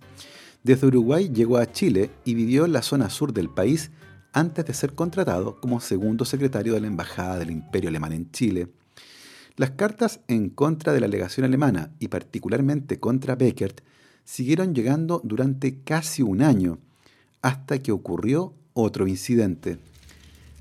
Desde 0.63 0.87
Uruguay 0.87 1.29
llegó 1.33 1.57
a 1.57 1.71
Chile 1.71 2.09
y 2.25 2.33
vivió 2.33 2.65
en 2.65 2.73
la 2.73 2.81
zona 2.81 3.09
sur 3.09 3.33
del 3.33 3.49
país 3.49 3.91
antes 4.33 4.65
de 4.65 4.73
ser 4.73 4.93
contratado 4.93 5.59
como 5.59 5.79
segundo 5.79 6.25
secretario 6.25 6.73
de 6.73 6.81
la 6.81 6.87
Embajada 6.87 7.39
del 7.39 7.51
Imperio 7.51 7.89
Alemán 7.89 8.13
en 8.13 8.31
Chile. 8.31 8.67
Las 9.55 9.71
cartas 9.71 10.21
en 10.27 10.49
contra 10.49 10.93
de 10.93 11.01
la 11.01 11.07
legación 11.07 11.45
alemana 11.45 11.91
y 11.99 12.07
particularmente 12.07 12.99
contra 12.99 13.35
Beckert 13.35 13.81
siguieron 14.23 14.75
llegando 14.75 15.21
durante 15.23 15.79
casi 15.79 16.21
un 16.21 16.41
año, 16.41 16.77
hasta 17.41 17.79
que 17.79 17.91
ocurrió 17.91 18.53
otro 18.73 19.07
incidente. 19.07 19.79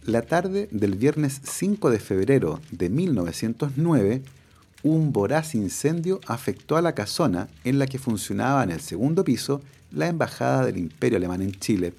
La 0.05 0.23
tarde 0.23 0.69
del 0.71 0.95
viernes 0.95 1.41
5 1.45 1.91
de 1.91 1.99
febrero 1.99 2.61
de 2.71 2.89
1909, 2.89 4.23
un 4.83 5.13
voraz 5.13 5.55
incendio 5.55 6.21
afectó 6.27 6.77
a 6.77 6.83
la 6.83 6.95
casona 6.95 7.49
en 7.65 7.79
la 7.79 7.87
que 7.87 7.99
funcionaba 7.99 8.63
en 8.63 8.71
el 8.71 8.81
segundo 8.81 9.25
piso 9.25 9.61
la 9.91 10.07
Embajada 10.07 10.65
del 10.65 10.79
Imperio 10.79 11.19
Alemán 11.19 11.43
en 11.43 11.53
Chile. 11.53 11.93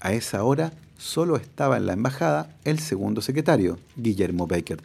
A 0.00 0.12
esa 0.12 0.42
hora 0.44 0.72
solo 0.98 1.36
estaba 1.36 1.76
en 1.76 1.86
la 1.86 1.94
embajada 1.94 2.54
el 2.64 2.78
segundo 2.78 3.22
secretario, 3.22 3.78
Guillermo 3.96 4.46
Beckert. 4.46 4.84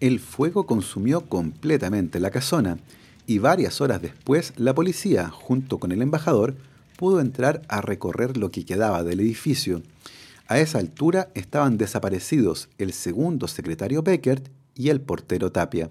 El 0.00 0.20
fuego 0.20 0.66
consumió 0.66 1.22
completamente 1.22 2.20
la 2.20 2.30
casona 2.30 2.78
y 3.26 3.38
varias 3.38 3.80
horas 3.80 4.00
después 4.00 4.52
la 4.56 4.74
policía, 4.74 5.28
junto 5.30 5.78
con 5.78 5.92
el 5.92 6.00
embajador, 6.00 6.54
pudo 6.96 7.20
entrar 7.20 7.62
a 7.68 7.80
recorrer 7.80 8.36
lo 8.36 8.50
que 8.50 8.64
quedaba 8.64 9.04
del 9.04 9.20
edificio. 9.20 9.82
A 10.48 10.60
esa 10.60 10.78
altura 10.78 11.30
estaban 11.34 11.76
desaparecidos 11.76 12.68
el 12.78 12.92
segundo 12.92 13.48
secretario 13.48 14.04
Beckert 14.04 14.48
y 14.76 14.90
el 14.90 15.00
portero 15.00 15.50
Tapia. 15.50 15.90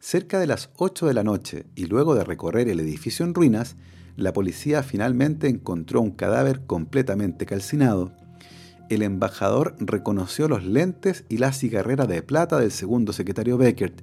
Cerca 0.00 0.40
de 0.40 0.46
las 0.46 0.70
8 0.76 1.06
de 1.06 1.12
la 1.12 1.22
noche 1.22 1.66
y 1.74 1.84
luego 1.84 2.14
de 2.14 2.24
recorrer 2.24 2.68
el 2.68 2.80
edificio 2.80 3.26
en 3.26 3.34
ruinas, 3.34 3.76
la 4.16 4.32
policía 4.32 4.82
finalmente 4.82 5.48
encontró 5.48 6.00
un 6.00 6.12
cadáver 6.12 6.62
completamente 6.66 7.44
calcinado. 7.44 8.12
El 8.88 9.02
embajador 9.02 9.76
reconoció 9.78 10.48
los 10.48 10.64
lentes 10.64 11.24
y 11.28 11.36
la 11.36 11.52
cigarrera 11.52 12.06
de 12.06 12.22
plata 12.22 12.58
del 12.58 12.70
segundo 12.70 13.12
secretario 13.12 13.58
Beckert 13.58 14.00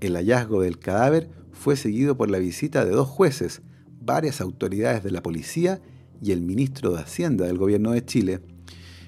El 0.00 0.14
hallazgo 0.14 0.62
del 0.62 0.78
cadáver 0.78 1.28
fue 1.52 1.76
seguido 1.76 2.16
por 2.16 2.30
la 2.30 2.38
visita 2.38 2.86
de 2.86 2.92
dos 2.92 3.08
jueces, 3.08 3.60
varias 4.00 4.40
autoridades 4.40 5.04
de 5.04 5.10
la 5.10 5.22
policía 5.22 5.82
y 6.22 6.32
el 6.32 6.40
ministro 6.40 6.92
de 6.92 7.02
Hacienda 7.02 7.46
del 7.46 7.58
gobierno 7.58 7.92
de 7.92 8.04
Chile. 8.04 8.40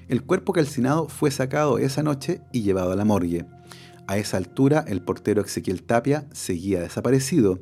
El 0.07 0.23
cuerpo 0.23 0.53
calcinado 0.53 1.07
fue 1.07 1.31
sacado 1.31 1.77
esa 1.77 2.03
noche 2.03 2.41
y 2.51 2.61
llevado 2.61 2.91
a 2.91 2.95
la 2.95 3.05
morgue. 3.05 3.45
A 4.05 4.17
esa 4.17 4.37
altura, 4.37 4.83
el 4.87 5.01
portero 5.01 5.41
Ezequiel 5.41 5.83
Tapia 5.83 6.27
seguía 6.33 6.81
desaparecido. 6.81 7.59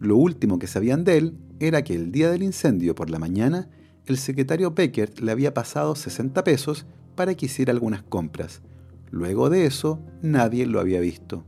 Lo 0.00 0.16
último 0.16 0.58
que 0.58 0.66
sabían 0.66 1.04
de 1.04 1.16
él 1.16 1.38
era 1.60 1.82
que 1.82 1.94
el 1.94 2.12
día 2.12 2.30
del 2.30 2.42
incendio 2.42 2.94
por 2.94 3.10
la 3.10 3.18
mañana, 3.18 3.68
el 4.06 4.18
secretario 4.18 4.72
Beckert 4.72 5.20
le 5.20 5.32
había 5.32 5.54
pasado 5.54 5.94
60 5.94 6.44
pesos 6.44 6.86
para 7.14 7.34
que 7.34 7.46
hiciera 7.46 7.72
algunas 7.72 8.02
compras. 8.02 8.60
Luego 9.10 9.48
de 9.48 9.64
eso, 9.64 10.00
nadie 10.22 10.66
lo 10.66 10.80
había 10.80 11.00
visto. 11.00 11.44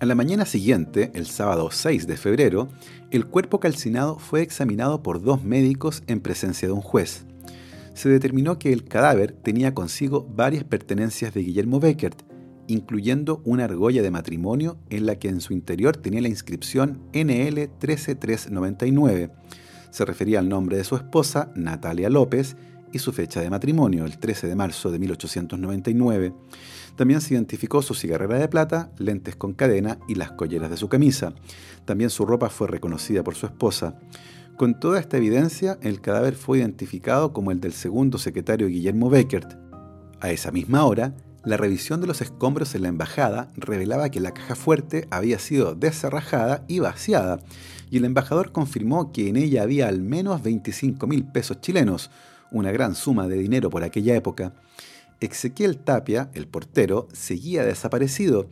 A 0.00 0.06
la 0.06 0.14
mañana 0.14 0.46
siguiente, 0.46 1.10
el 1.14 1.26
sábado 1.26 1.70
6 1.70 2.06
de 2.06 2.16
febrero, 2.16 2.68
el 3.10 3.26
cuerpo 3.26 3.60
calcinado 3.60 4.18
fue 4.18 4.42
examinado 4.42 5.02
por 5.02 5.22
dos 5.22 5.44
médicos 5.44 6.02
en 6.06 6.20
presencia 6.20 6.66
de 6.66 6.74
un 6.74 6.80
juez. 6.80 7.24
Se 7.94 8.08
determinó 8.08 8.58
que 8.58 8.72
el 8.72 8.84
cadáver 8.84 9.32
tenía 9.32 9.74
consigo 9.74 10.26
varias 10.34 10.64
pertenencias 10.64 11.34
de 11.34 11.42
Guillermo 11.42 11.80
Beckert, 11.80 12.22
incluyendo 12.66 13.42
una 13.44 13.64
argolla 13.64 14.02
de 14.02 14.10
matrimonio 14.10 14.78
en 14.90 15.06
la 15.06 15.16
que 15.16 15.28
en 15.28 15.40
su 15.40 15.52
interior 15.52 15.96
tenía 15.96 16.22
la 16.22 16.28
inscripción 16.28 17.02
NL 17.12 17.68
13399. 17.78 19.30
Se 19.90 20.04
refería 20.04 20.38
al 20.38 20.48
nombre 20.48 20.78
de 20.78 20.84
su 20.84 20.96
esposa, 20.96 21.52
Natalia 21.54 22.08
López, 22.08 22.56
y 22.92 22.98
su 22.98 23.12
fecha 23.12 23.40
de 23.40 23.50
matrimonio, 23.50 24.04
el 24.04 24.18
13 24.18 24.46
de 24.46 24.54
marzo 24.54 24.90
de 24.90 24.98
1899. 24.98 26.34
También 26.96 27.20
se 27.20 27.34
identificó 27.34 27.82
su 27.82 27.94
cigarrera 27.94 28.38
de 28.38 28.48
plata, 28.48 28.92
lentes 28.98 29.34
con 29.34 29.54
cadena 29.54 29.98
y 30.08 30.14
las 30.14 30.32
colleras 30.32 30.70
de 30.70 30.76
su 30.76 30.88
camisa. 30.88 31.34
También 31.84 32.10
su 32.10 32.26
ropa 32.26 32.50
fue 32.50 32.68
reconocida 32.68 33.24
por 33.24 33.34
su 33.34 33.46
esposa. 33.46 33.98
Con 34.62 34.78
toda 34.78 35.00
esta 35.00 35.16
evidencia, 35.16 35.76
el 35.82 36.00
cadáver 36.00 36.36
fue 36.36 36.58
identificado 36.58 37.32
como 37.32 37.50
el 37.50 37.58
del 37.58 37.72
segundo 37.72 38.16
secretario 38.16 38.68
Guillermo 38.68 39.10
Beckert. 39.10 39.54
A 40.20 40.30
esa 40.30 40.52
misma 40.52 40.84
hora, 40.84 41.16
la 41.44 41.56
revisión 41.56 42.00
de 42.00 42.06
los 42.06 42.20
escombros 42.20 42.76
en 42.76 42.82
la 42.82 42.88
embajada 42.88 43.50
revelaba 43.56 44.10
que 44.10 44.20
la 44.20 44.32
caja 44.32 44.54
fuerte 44.54 45.08
había 45.10 45.40
sido 45.40 45.74
descerrajada 45.74 46.64
y 46.68 46.78
vaciada, 46.78 47.40
y 47.90 47.96
el 47.96 48.04
embajador 48.04 48.52
confirmó 48.52 49.10
que 49.10 49.28
en 49.28 49.34
ella 49.34 49.64
había 49.64 49.88
al 49.88 50.00
menos 50.00 50.44
25 50.44 51.08
mil 51.08 51.24
pesos 51.24 51.60
chilenos, 51.60 52.12
una 52.52 52.70
gran 52.70 52.94
suma 52.94 53.26
de 53.26 53.38
dinero 53.38 53.68
por 53.68 53.82
aquella 53.82 54.14
época. 54.14 54.54
Ezequiel 55.18 55.78
Tapia, 55.78 56.30
el 56.34 56.46
portero, 56.46 57.08
seguía 57.12 57.64
desaparecido 57.64 58.46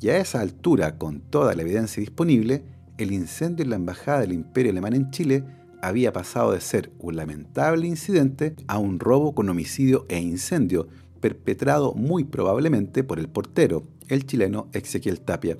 y 0.00 0.08
a 0.08 0.16
esa 0.16 0.40
altura, 0.40 0.98
con 0.98 1.20
toda 1.20 1.54
la 1.54 1.62
evidencia 1.62 2.00
disponible, 2.00 2.64
el 2.98 3.12
incendio 3.12 3.64
en 3.64 3.70
la 3.70 3.76
Embajada 3.76 4.20
del 4.20 4.32
Imperio 4.32 4.72
Alemán 4.72 4.94
en 4.94 5.10
Chile 5.10 5.44
había 5.82 6.12
pasado 6.12 6.52
de 6.52 6.60
ser 6.60 6.92
un 6.98 7.16
lamentable 7.16 7.86
incidente 7.86 8.54
a 8.68 8.78
un 8.78 9.00
robo 9.00 9.34
con 9.34 9.48
homicidio 9.48 10.06
e 10.08 10.20
incendio, 10.20 10.88
perpetrado 11.20 11.94
muy 11.94 12.24
probablemente 12.24 13.02
por 13.02 13.18
el 13.18 13.28
portero, 13.28 13.82
el 14.08 14.26
chileno 14.26 14.68
Ezequiel 14.72 15.20
Tapia. 15.20 15.58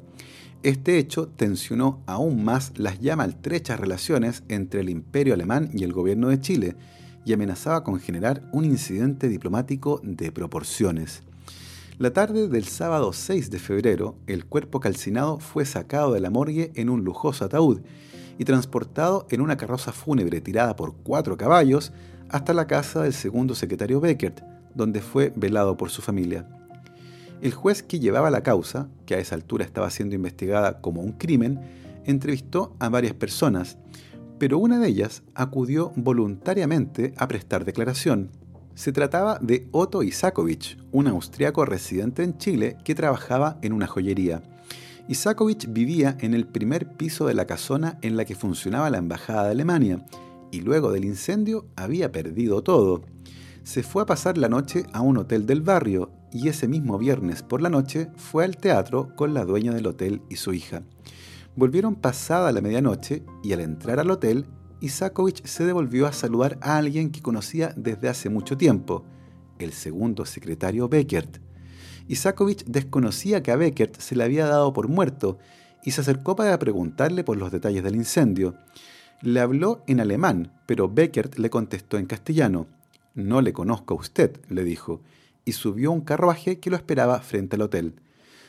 Este 0.62 0.99
hecho 0.99 1.27
tensionó 1.27 2.03
aún 2.07 2.45
más 2.45 2.73
las 2.79 3.01
ya 3.01 3.16
maltrechas 3.16 3.81
relaciones 3.81 4.45
entre 4.49 4.81
el 4.81 4.90
Imperio 4.90 5.35
Alemán 5.35 5.71
y 5.75 5.83
el 5.83 5.92
gobierno 5.92 6.29
de 6.29 6.40
Chile, 6.40 6.77
y 7.25 7.33
amenazaba 7.33 7.85
con 7.85 8.01
generar 8.01 8.49
un 8.53 8.64
incidente 8.64 9.29
diplomático 9.29 10.01
de 10.05 10.33
proporciones. 10.33 11.23
La 12.03 12.12
tarde 12.12 12.49
del 12.49 12.65
sábado 12.65 13.12
6 13.12 13.49
de 13.53 13.61
febrero, 13.61 14.17
el 14.27 14.45
cuerpo 14.45 14.81
calcinado 14.81 15.38
fue 15.38 15.65
sacado 15.65 16.12
de 16.12 16.19
la 16.19 16.31
morgue 16.31 16.73
en 16.75 16.91
un 16.91 17.05
lujoso 17.05 17.45
ataúd 17.45 17.83
y 18.38 18.45
transportado 18.45 19.29
en 19.31 19.41
una 19.41 19.57
carroza 19.57 19.93
fúnebre 19.93 20.41
tirada 20.41 20.75
por 20.75 20.97
cuatro 20.97 21.37
caballos 21.37 21.93
hasta 22.29 22.55
la 22.55 22.67
casa 22.67 23.03
del 23.03 23.12
segundo 23.12 23.55
secretario 23.55 24.01
Beckert, 24.01 24.41
donde 24.75 25.01
fue 25.01 25.33
velado 25.37 25.77
por 25.77 25.91
su 25.91 26.03
familia. 26.03 26.49
El 27.41 27.53
juez 27.53 27.85
que 27.85 28.01
llevaba 28.01 28.33
la 28.33 28.43
causa, 28.43 28.88
que 29.07 29.15
a 29.15 29.19
esa 29.19 29.37
altura 29.37 29.65
estaba 29.65 29.88
siendo 29.88 30.17
investigada 30.17 30.81
como 30.81 31.03
un 31.03 31.12
crimen, 31.12 31.61
entrevistó 32.05 32.75
a 32.81 32.88
varias 32.88 33.15
personas, 33.15 33.79
pero 34.41 34.59
una 34.59 34.81
de 34.81 34.88
ellas 34.88 35.23
acudió 35.37 35.93
voluntariamente 35.95 37.15
a 37.17 37.29
prestar 37.29 37.65
declaración. 37.65 38.41
Se 38.74 38.90
trataba 38.90 39.38
de 39.40 39.68
Otto 39.70 40.02
Isakovich, 40.02 40.78
un 40.92 41.06
austriaco 41.06 41.64
residente 41.64 42.22
en 42.22 42.38
Chile 42.38 42.78
que 42.85 42.94
trabajaba 42.94 43.58
en 43.62 43.72
una 43.72 43.87
joyería. 43.87 44.42
Isakovich 45.08 45.70
vivía 45.70 46.16
en 46.20 46.32
el 46.32 46.46
primer 46.46 46.88
piso 46.96 47.26
de 47.26 47.35
la 47.35 47.46
casona 47.46 47.98
en 48.02 48.16
la 48.16 48.24
que 48.24 48.35
funcionaba 48.35 48.88
la 48.88 48.98
embajada 48.98 49.44
de 49.44 49.50
Alemania 49.50 50.06
y 50.50 50.61
luego 50.61 50.90
del 50.90 51.04
incendio 51.04 51.66
había 51.76 52.12
perdido 52.12 52.62
todo. 52.62 53.02
Se 53.62 53.82
fue 53.82 54.02
a 54.02 54.06
pasar 54.06 54.38
la 54.38 54.48
noche 54.48 54.87
a 54.92 55.02
un 55.02 55.18
hotel 55.18 55.44
del 55.44 55.61
barrio 55.61 56.11
y 56.32 56.48
ese 56.48 56.66
mismo 56.66 56.98
viernes 56.98 57.42
por 57.42 57.61
la 57.61 57.68
noche 57.68 58.08
fue 58.16 58.44
al 58.44 58.56
teatro 58.56 59.14
con 59.16 59.35
la 59.35 59.44
dueña 59.44 59.72
del 59.72 59.87
hotel 59.87 60.22
y 60.30 60.37
su 60.37 60.52
hija. 60.52 60.82
Volvieron 61.56 61.94
pasada 61.94 62.50
la 62.52 62.62
medianoche 62.62 63.22
y 63.42 63.52
al 63.52 63.61
entrar 63.61 64.00
al 64.00 64.11
hotel, 64.11 64.46
Isakovich 64.83 65.47
se 65.47 65.64
devolvió 65.64 66.09
a 66.09 66.12
saludar 66.12 66.59
a 66.61 66.77
alguien 66.77 67.12
que 67.12 67.23
conocía 67.23 67.73
desde 67.77 68.09
hace 68.09 68.29
mucho 68.29 68.57
tiempo, 68.57 69.05
el 69.61 69.73
segundo 69.73 70.25
secretario 70.25 70.88
Beckert. 70.88 71.38
Isakovich 72.09 72.64
desconocía 72.64 73.45
que 73.45 73.53
a 73.53 73.57
Beckert 73.57 74.01
se 74.01 74.16
le 74.16 74.25
había 74.25 74.45
dado 74.47 74.73
por 74.73 74.88
muerto 74.88 75.38
y 75.85 75.92
se 75.92 76.01
acercó 76.01 76.35
para 76.35 76.59
preguntarle 76.59 77.23
por 77.23 77.37
los 77.37 77.53
detalles 77.53 77.85
del 77.85 77.95
incendio. 77.95 78.57
Le 79.21 79.38
habló 79.38 79.85
en 79.87 80.01
alemán, 80.01 80.53
pero 80.66 80.88
Beckert 80.88 81.38
le 81.38 81.49
contestó 81.49 81.97
en 81.97 82.07
castellano. 82.07 82.66
No 83.14 83.40
le 83.40 83.53
conozco 83.53 83.95
a 83.95 83.99
usted, 83.99 84.40
le 84.49 84.64
dijo, 84.64 85.01
y 85.45 85.53
subió 85.53 85.92
un 85.92 86.01
carruaje 86.01 86.59
que 86.59 86.71
lo 86.71 86.77
esperaba 86.77 87.21
frente 87.21 87.55
al 87.55 87.62
hotel. 87.62 87.95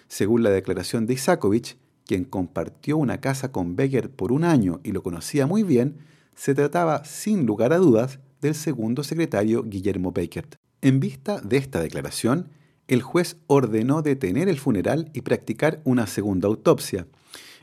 Según 0.07 0.41
la 0.41 0.49
declaración 0.49 1.05
de 1.05 1.13
Isakovich, 1.13 1.77
quien 2.07 2.23
compartió 2.23 2.97
una 2.97 3.21
casa 3.21 3.51
con 3.51 3.75
Becker 3.75 4.09
por 4.09 4.31
un 4.31 4.43
año 4.43 4.79
y 4.83 4.93
lo 4.93 5.03
conocía 5.03 5.45
muy 5.45 5.61
bien, 5.61 5.99
se 6.35 6.55
trataba 6.55 7.05
sin 7.05 7.45
lugar 7.45 7.73
a 7.73 7.77
dudas 7.77 8.19
del 8.41 8.55
segundo 8.55 9.03
secretario 9.03 9.63
Guillermo 9.63 10.11
Beckert. 10.11 10.55
En 10.81 10.99
vista 10.99 11.39
de 11.39 11.57
esta 11.57 11.81
declaración, 11.81 12.49
el 12.87 13.01
juez 13.01 13.37
ordenó 13.47 14.01
detener 14.01 14.49
el 14.49 14.59
funeral 14.59 15.09
y 15.13 15.21
practicar 15.21 15.81
una 15.85 16.07
segunda 16.07 16.47
autopsia. 16.47 17.07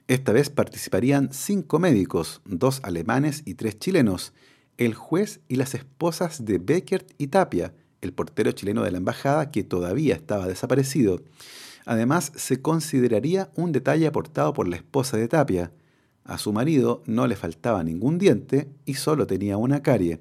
Esta 0.09 0.33
vez 0.33 0.51
participarían 0.51 1.29
cinco 1.33 1.79
médicos, 1.79 2.41
dos 2.45 2.81
alemanes 2.83 3.43
y 3.45 3.55
tres 3.55 3.79
chilenos, 3.79 4.33
el 4.79 4.95
juez 4.95 5.41
y 5.47 5.57
las 5.57 5.75
esposas 5.75 6.45
de 6.45 6.59
Beckert 6.59 7.13
y 7.19 7.27
Tapia, 7.27 7.75
el 8.01 8.13
portero 8.15 8.53
chileno 8.53 8.83
de 8.83 8.91
la 8.91 8.99
embajada 8.99 9.51
que 9.51 9.63
todavía 9.63 10.15
estaba 10.15 10.47
desaparecido. 10.47 11.23
Además, 11.85 12.33
se 12.35 12.63
consideraría 12.63 13.51
un 13.55 13.73
detalle 13.73 14.07
aportado 14.07 14.53
por 14.55 14.69
la 14.69 14.77
esposa 14.77 15.17
de 15.17 15.29
Tapia. 15.29 15.73
A 16.31 16.39
su 16.39 16.53
marido 16.53 17.03
no 17.07 17.27
le 17.27 17.35
faltaba 17.35 17.83
ningún 17.83 18.17
diente 18.17 18.69
y 18.87 18.95
solo 18.95 19.27
tenía 19.27 19.57
una 19.57 19.83
carie. 19.83 20.21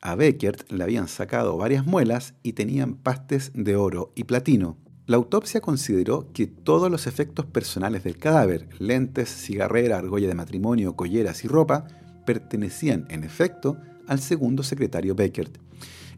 A 0.00 0.14
Beckert 0.14 0.72
le 0.72 0.82
habían 0.82 1.06
sacado 1.06 1.58
varias 1.58 1.84
muelas 1.84 2.32
y 2.42 2.54
tenían 2.54 2.94
pastes 2.94 3.52
de 3.52 3.76
oro 3.76 4.10
y 4.14 4.24
platino. 4.24 4.78
La 5.04 5.18
autopsia 5.18 5.60
consideró 5.60 6.32
que 6.32 6.46
todos 6.46 6.90
los 6.90 7.06
efectos 7.06 7.44
personales 7.44 8.04
del 8.04 8.16
cadáver, 8.16 8.70
lentes, 8.78 9.28
cigarrera, 9.28 9.98
argolla 9.98 10.28
de 10.28 10.34
matrimonio, 10.34 10.96
colleras 10.96 11.44
y 11.44 11.48
ropa, 11.48 11.88
pertenecían 12.24 13.04
en 13.10 13.22
efecto 13.22 13.76
al 14.06 14.20
segundo 14.20 14.62
secretario 14.62 15.14
Beckert. 15.14 15.58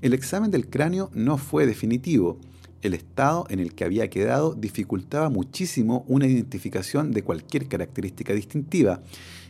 El 0.02 0.14
examen 0.14 0.52
del 0.52 0.70
cráneo 0.70 1.10
no 1.14 1.36
fue 1.36 1.66
definitivo, 1.66 2.38
el 2.82 2.94
estado 2.94 3.46
en 3.48 3.60
el 3.60 3.74
que 3.74 3.84
había 3.84 4.10
quedado 4.10 4.54
dificultaba 4.54 5.28
muchísimo 5.28 6.04
una 6.08 6.26
identificación 6.26 7.12
de 7.12 7.22
cualquier 7.22 7.68
característica 7.68 8.32
distintiva, 8.32 9.02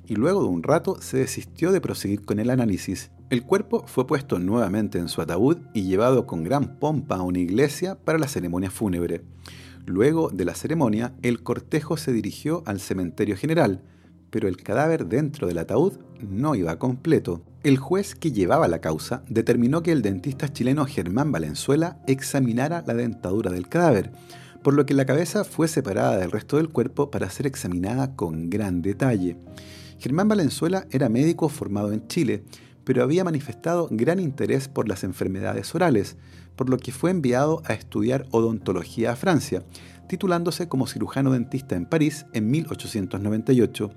y 0.06 0.14
luego 0.14 0.42
de 0.42 0.48
un 0.48 0.62
rato 0.62 1.00
se 1.00 1.18
desistió 1.18 1.72
de 1.72 1.80
proseguir 1.80 2.24
con 2.24 2.38
el 2.38 2.50
análisis. 2.50 3.10
El 3.28 3.42
cuerpo 3.42 3.84
fue 3.86 4.06
puesto 4.06 4.38
nuevamente 4.38 4.98
en 4.98 5.08
su 5.08 5.20
ataúd 5.20 5.58
y 5.74 5.82
llevado 5.82 6.26
con 6.26 6.44
gran 6.44 6.78
pompa 6.78 7.16
a 7.16 7.22
una 7.22 7.40
iglesia 7.40 7.96
para 7.96 8.18
la 8.18 8.28
ceremonia 8.28 8.70
fúnebre. 8.70 9.22
Luego 9.84 10.30
de 10.30 10.44
la 10.44 10.54
ceremonia, 10.54 11.14
el 11.22 11.42
cortejo 11.42 11.96
se 11.96 12.12
dirigió 12.12 12.62
al 12.66 12.80
cementerio 12.80 13.36
general, 13.36 13.82
pero 14.36 14.48
el 14.48 14.58
cadáver 14.58 15.06
dentro 15.06 15.48
del 15.48 15.56
ataúd 15.56 15.94
no 16.20 16.54
iba 16.54 16.78
completo. 16.78 17.40
El 17.62 17.78
juez 17.78 18.14
que 18.14 18.32
llevaba 18.32 18.68
la 18.68 18.82
causa 18.82 19.22
determinó 19.30 19.82
que 19.82 19.92
el 19.92 20.02
dentista 20.02 20.52
chileno 20.52 20.84
Germán 20.84 21.32
Valenzuela 21.32 22.02
examinara 22.06 22.84
la 22.86 22.92
dentadura 22.92 23.50
del 23.50 23.70
cadáver, 23.70 24.12
por 24.62 24.74
lo 24.74 24.84
que 24.84 24.92
la 24.92 25.06
cabeza 25.06 25.42
fue 25.42 25.68
separada 25.68 26.18
del 26.18 26.30
resto 26.30 26.58
del 26.58 26.68
cuerpo 26.68 27.10
para 27.10 27.30
ser 27.30 27.46
examinada 27.46 28.14
con 28.14 28.50
gran 28.50 28.82
detalle. 28.82 29.38
Germán 29.98 30.28
Valenzuela 30.28 30.86
era 30.90 31.08
médico 31.08 31.48
formado 31.48 31.90
en 31.92 32.06
Chile, 32.06 32.44
pero 32.84 33.02
había 33.02 33.24
manifestado 33.24 33.88
gran 33.90 34.20
interés 34.20 34.68
por 34.68 34.86
las 34.86 35.02
enfermedades 35.02 35.74
orales, 35.74 36.18
por 36.56 36.68
lo 36.68 36.78
que 36.78 36.92
fue 36.92 37.10
enviado 37.10 37.62
a 37.66 37.74
estudiar 37.74 38.26
odontología 38.30 39.12
a 39.12 39.16
Francia, 39.16 39.62
titulándose 40.08 40.68
como 40.68 40.86
cirujano 40.86 41.32
dentista 41.32 41.76
en 41.76 41.86
París 41.86 42.26
en 42.32 42.50
1898. 42.50 43.90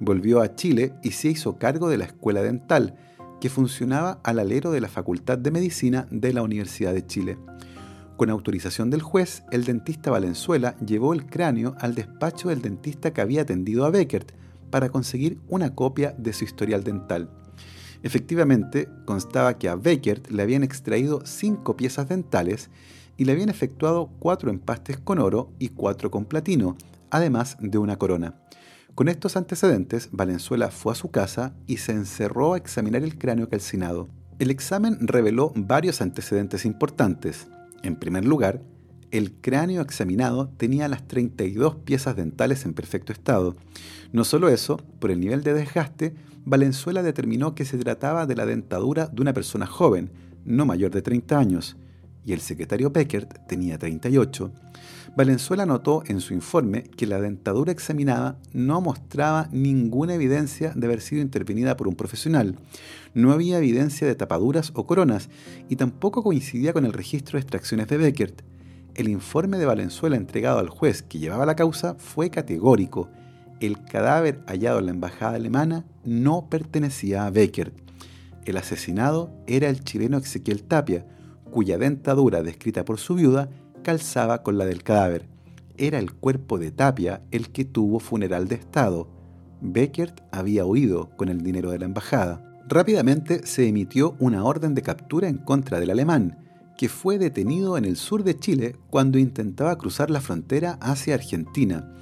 Volvió 0.00 0.40
a 0.40 0.54
Chile 0.54 0.94
y 1.02 1.12
se 1.12 1.28
hizo 1.28 1.58
cargo 1.58 1.88
de 1.88 1.98
la 1.98 2.06
escuela 2.06 2.42
dental, 2.42 2.96
que 3.40 3.50
funcionaba 3.50 4.20
al 4.22 4.38
alero 4.38 4.70
de 4.70 4.80
la 4.80 4.88
Facultad 4.88 5.38
de 5.38 5.50
Medicina 5.50 6.06
de 6.10 6.32
la 6.32 6.42
Universidad 6.42 6.92
de 6.92 7.06
Chile. 7.06 7.38
Con 8.16 8.28
autorización 8.28 8.90
del 8.90 9.00
juez, 9.00 9.44
el 9.50 9.64
dentista 9.64 10.10
Valenzuela 10.10 10.76
llevó 10.84 11.14
el 11.14 11.24
cráneo 11.24 11.74
al 11.80 11.94
despacho 11.94 12.50
del 12.50 12.60
dentista 12.60 13.12
que 13.12 13.22
había 13.22 13.42
atendido 13.42 13.86
a 13.86 13.90
Beckert 13.90 14.32
para 14.70 14.90
conseguir 14.90 15.38
una 15.48 15.74
copia 15.74 16.14
de 16.18 16.32
su 16.32 16.44
historial 16.44 16.84
dental. 16.84 17.30
Efectivamente, 18.02 18.88
constaba 19.04 19.58
que 19.58 19.68
a 19.68 19.76
Beckert 19.76 20.30
le 20.30 20.42
habían 20.42 20.62
extraído 20.62 21.22
cinco 21.24 21.76
piezas 21.76 22.08
dentales 22.08 22.70
y 23.16 23.24
le 23.24 23.32
habían 23.32 23.50
efectuado 23.50 24.10
cuatro 24.18 24.50
empastes 24.50 24.98
con 24.98 25.18
oro 25.18 25.52
y 25.58 25.68
cuatro 25.68 26.10
con 26.10 26.24
platino, 26.24 26.76
además 27.10 27.56
de 27.60 27.78
una 27.78 27.96
corona. 27.96 28.34
Con 28.94 29.08
estos 29.08 29.36
antecedentes, 29.36 30.08
Valenzuela 30.12 30.70
fue 30.70 30.92
a 30.92 30.96
su 30.96 31.10
casa 31.10 31.54
y 31.66 31.78
se 31.78 31.92
encerró 31.92 32.54
a 32.54 32.56
examinar 32.56 33.02
el 33.02 33.18
cráneo 33.18 33.48
calcinado. 33.48 34.08
El 34.38 34.50
examen 34.50 34.96
reveló 35.00 35.52
varios 35.54 36.00
antecedentes 36.00 36.64
importantes. 36.64 37.46
En 37.82 37.96
primer 37.96 38.24
lugar, 38.24 38.62
el 39.10 39.32
cráneo 39.32 39.82
examinado 39.82 40.48
tenía 40.56 40.88
las 40.88 41.06
32 41.06 41.76
piezas 41.76 42.16
dentales 42.16 42.64
en 42.64 42.74
perfecto 42.74 43.12
estado. 43.12 43.56
No 44.12 44.24
solo 44.24 44.48
eso, 44.48 44.78
por 44.98 45.10
el 45.10 45.20
nivel 45.20 45.42
de 45.42 45.54
desgaste, 45.54 46.14
Valenzuela 46.44 47.02
determinó 47.02 47.54
que 47.54 47.64
se 47.64 47.78
trataba 47.78 48.26
de 48.26 48.36
la 48.36 48.46
dentadura 48.46 49.06
de 49.06 49.22
una 49.22 49.32
persona 49.32 49.66
joven, 49.66 50.10
no 50.44 50.66
mayor 50.66 50.90
de 50.90 51.02
30 51.02 51.38
años 51.38 51.76
y 52.24 52.32
el 52.32 52.40
secretario 52.40 52.90
Beckert 52.90 53.46
tenía 53.46 53.78
38, 53.78 54.52
Valenzuela 55.16 55.66
notó 55.66 56.04
en 56.06 56.20
su 56.20 56.34
informe 56.34 56.84
que 56.84 57.06
la 57.06 57.20
dentadura 57.20 57.72
examinada 57.72 58.38
no 58.52 58.80
mostraba 58.80 59.48
ninguna 59.50 60.14
evidencia 60.14 60.72
de 60.76 60.86
haber 60.86 61.00
sido 61.00 61.20
intervenida 61.20 61.76
por 61.76 61.88
un 61.88 61.96
profesional. 61.96 62.56
No 63.12 63.32
había 63.32 63.58
evidencia 63.58 64.06
de 64.06 64.14
tapaduras 64.14 64.70
o 64.74 64.86
coronas 64.86 65.28
y 65.68 65.76
tampoco 65.76 66.22
coincidía 66.22 66.72
con 66.72 66.84
el 66.84 66.92
registro 66.92 67.36
de 67.36 67.42
extracciones 67.42 67.88
de 67.88 67.96
Beckert. 67.96 68.42
El 68.94 69.08
informe 69.08 69.58
de 69.58 69.66
Valenzuela 69.66 70.16
entregado 70.16 70.60
al 70.60 70.68
juez 70.68 71.02
que 71.02 71.18
llevaba 71.18 71.46
la 71.46 71.56
causa 71.56 71.96
fue 71.98 72.30
categórico. 72.30 73.08
El 73.60 73.84
cadáver 73.84 74.42
hallado 74.46 74.78
en 74.78 74.86
la 74.86 74.92
embajada 74.92 75.36
alemana 75.36 75.84
no 76.02 76.48
pertenecía 76.48 77.26
a 77.26 77.30
Beckert. 77.30 77.74
El 78.46 78.56
asesinado 78.56 79.30
era 79.46 79.68
el 79.68 79.84
chileno 79.84 80.16
Ezequiel 80.16 80.62
Tapia, 80.62 81.06
cuya 81.50 81.76
dentadura 81.76 82.42
descrita 82.42 82.86
por 82.86 82.98
su 82.98 83.16
viuda 83.16 83.50
calzaba 83.82 84.42
con 84.42 84.56
la 84.56 84.64
del 84.64 84.82
cadáver. 84.82 85.28
Era 85.76 85.98
el 85.98 86.12
cuerpo 86.12 86.58
de 86.58 86.70
Tapia 86.70 87.22
el 87.30 87.50
que 87.50 87.66
tuvo 87.66 88.00
funeral 88.00 88.48
de 88.48 88.54
Estado. 88.54 89.08
Beckert 89.60 90.22
había 90.32 90.64
huido 90.64 91.10
con 91.18 91.28
el 91.28 91.42
dinero 91.42 91.70
de 91.70 91.80
la 91.80 91.84
embajada. 91.84 92.42
Rápidamente 92.66 93.46
se 93.46 93.68
emitió 93.68 94.16
una 94.20 94.42
orden 94.44 94.74
de 94.74 94.82
captura 94.82 95.28
en 95.28 95.36
contra 95.36 95.80
del 95.80 95.90
alemán, 95.90 96.38
que 96.78 96.88
fue 96.88 97.18
detenido 97.18 97.76
en 97.76 97.84
el 97.84 97.96
sur 97.96 98.24
de 98.24 98.38
Chile 98.38 98.76
cuando 98.88 99.18
intentaba 99.18 99.76
cruzar 99.76 100.08
la 100.10 100.22
frontera 100.22 100.78
hacia 100.80 101.14
Argentina. 101.14 101.92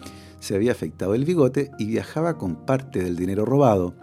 Se 0.40 0.55
había 0.55 0.72
afectado 0.72 1.14
el 1.14 1.24
bigote 1.24 1.70
y 1.79 1.87
viajaba 1.87 2.38
con 2.38 2.66
parte 2.66 3.03
del 3.03 3.16
dinero 3.16 3.44
robado. 3.44 3.94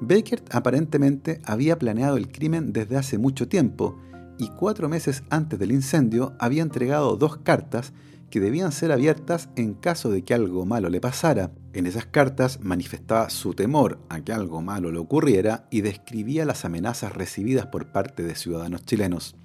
Beckert 0.00 0.54
aparentemente 0.54 1.40
había 1.44 1.78
planeado 1.78 2.16
el 2.16 2.28
crimen 2.28 2.72
desde 2.72 2.96
hace 2.96 3.18
mucho 3.18 3.48
tiempo 3.48 3.96
y 4.38 4.48
cuatro 4.48 4.88
meses 4.88 5.22
antes 5.30 5.58
del 5.58 5.72
incendio 5.72 6.34
había 6.38 6.62
entregado 6.62 7.16
dos 7.16 7.36
cartas 7.38 7.92
que 8.30 8.40
debían 8.40 8.72
ser 8.72 8.90
abiertas 8.90 9.48
en 9.54 9.74
caso 9.74 10.10
de 10.10 10.24
que 10.24 10.34
algo 10.34 10.66
malo 10.66 10.88
le 10.88 11.00
pasara. 11.00 11.52
En 11.72 11.86
esas 11.86 12.06
cartas 12.06 12.58
manifestaba 12.60 13.30
su 13.30 13.54
temor 13.54 14.00
a 14.08 14.22
que 14.22 14.32
algo 14.32 14.60
malo 14.60 14.90
le 14.90 14.98
ocurriera 14.98 15.68
y 15.70 15.82
describía 15.82 16.44
las 16.44 16.64
amenazas 16.64 17.12
recibidas 17.12 17.66
por 17.66 17.92
parte 17.92 18.24
de 18.24 18.34
ciudadanos 18.34 18.84
chilenos. 18.84 19.36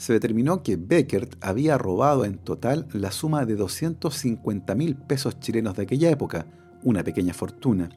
Se 0.00 0.14
determinó 0.14 0.62
que 0.62 0.76
Beckert 0.76 1.36
había 1.42 1.76
robado 1.76 2.24
en 2.24 2.38
total 2.38 2.88
la 2.94 3.12
suma 3.12 3.44
de 3.44 3.54
250 3.54 4.74
mil 4.74 4.96
pesos 4.96 5.38
chilenos 5.40 5.76
de 5.76 5.82
aquella 5.82 6.08
época, 6.08 6.46
una 6.82 7.04
pequeña 7.04 7.34
fortuna. 7.34 7.90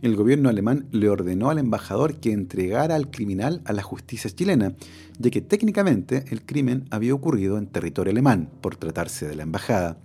El 0.00 0.16
gobierno 0.16 0.48
alemán 0.48 0.86
le 0.92 1.10
ordenó 1.10 1.50
al 1.50 1.58
embajador 1.58 2.20
que 2.20 2.32
entregara 2.32 2.94
al 2.94 3.10
criminal 3.10 3.60
a 3.66 3.74
la 3.74 3.82
justicia 3.82 4.30
chilena, 4.30 4.72
ya 5.18 5.30
que 5.30 5.42
técnicamente 5.42 6.24
el 6.30 6.40
crimen 6.40 6.86
había 6.88 7.12
ocurrido 7.12 7.58
en 7.58 7.66
territorio 7.66 8.12
alemán, 8.12 8.48
por 8.62 8.76
tratarse 8.76 9.28
de 9.28 9.36
la 9.36 9.42
embajada. 9.42 9.98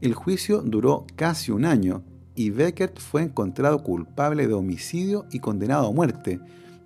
El 0.00 0.14
juicio 0.14 0.62
duró 0.62 1.06
casi 1.16 1.50
un 1.50 1.64
año 1.64 2.04
y 2.36 2.50
Beckert 2.50 3.00
fue 3.00 3.22
encontrado 3.22 3.82
culpable 3.82 4.46
de 4.46 4.54
homicidio 4.54 5.26
y 5.32 5.40
condenado 5.40 5.88
a 5.88 5.92
muerte, 5.92 6.38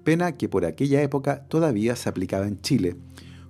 pena 0.02 0.38
que 0.38 0.48
por 0.48 0.64
aquella 0.64 1.02
época 1.02 1.44
todavía 1.46 1.94
se 1.94 2.08
aplicaba 2.08 2.48
en 2.48 2.58
Chile. 2.62 2.96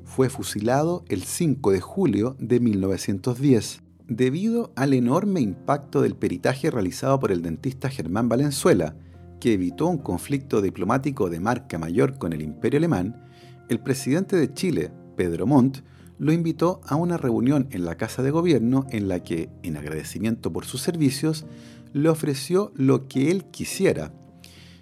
Fue 0.04 0.28
fusilado 0.28 1.04
el 1.08 1.22
5 1.22 1.72
de 1.72 1.80
julio 1.80 2.36
de 2.38 2.60
1910 2.60 3.82
debido 4.08 4.72
al 4.76 4.92
enorme 4.92 5.40
impacto 5.40 6.02
del 6.02 6.16
peritaje 6.16 6.70
realizado 6.70 7.18
por 7.18 7.32
el 7.32 7.42
dentista 7.42 7.88
Germán 7.88 8.28
Valenzuela, 8.28 8.96
que 9.40 9.54
evitó 9.54 9.86
un 9.86 9.98
conflicto 9.98 10.60
diplomático 10.60 11.30
de 11.30 11.40
marca 11.40 11.78
mayor 11.78 12.18
con 12.18 12.32
el 12.32 12.42
imperio 12.42 12.78
alemán, 12.78 13.24
el 13.68 13.80
presidente 13.80 14.36
de 14.36 14.52
Chile, 14.52 14.92
Pedro 15.16 15.46
Montt, 15.46 15.78
lo 16.18 16.32
invitó 16.32 16.80
a 16.86 16.94
una 16.94 17.16
reunión 17.16 17.66
en 17.70 17.84
la 17.84 17.96
Casa 17.96 18.22
de 18.22 18.30
Gobierno 18.30 18.86
en 18.90 19.08
la 19.08 19.22
que, 19.22 19.48
en 19.62 19.76
agradecimiento 19.76 20.52
por 20.52 20.64
sus 20.64 20.80
servicios, 20.80 21.46
le 21.92 22.08
ofreció 22.08 22.70
lo 22.76 23.08
que 23.08 23.30
él 23.30 23.46
quisiera. 23.46 24.12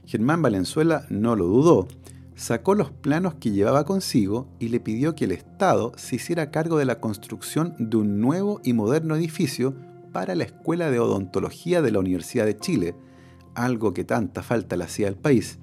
Germán 0.05 0.43
Valenzuela 0.43 1.07
no 1.09 1.37
lo 1.37 1.47
dudó 1.47 1.89
sacó 2.41 2.75
los 2.75 2.91
planos 2.91 3.35
que 3.35 3.51
llevaba 3.51 3.85
consigo 3.85 4.49
y 4.59 4.71
le 4.71 4.81
pidió 4.81 5.15
que 5.15 5.27
el 5.27 5.33
Estado 5.33 5.93
se 5.97 6.17
hiciera 6.17 6.51
cargo 6.51 6.79
de 6.79 6.87
la 6.87 6.99
construcción 6.99 7.75
de 7.79 7.99
un 7.99 8.19
nuevo 8.19 8.63
y 8.65 8.73
moderno 8.73 9.15
edificio 9.15 9.75
para 10.11 10.35
la 10.35 10.45
Escuela 10.45 10.91
de 10.91 11.01
Odontología 11.01 11.83
de 11.83 11.91
la 11.91 11.99
Universidad 11.99 12.47
de 12.47 12.57
Chile, 12.57 12.95
algo 13.55 13.93
que 13.93 14.05
tanta 14.05 14.43
falta 14.43 14.77
le 14.77 14.85
hacía 14.85 15.09
al 15.09 15.17
país. 15.17 15.59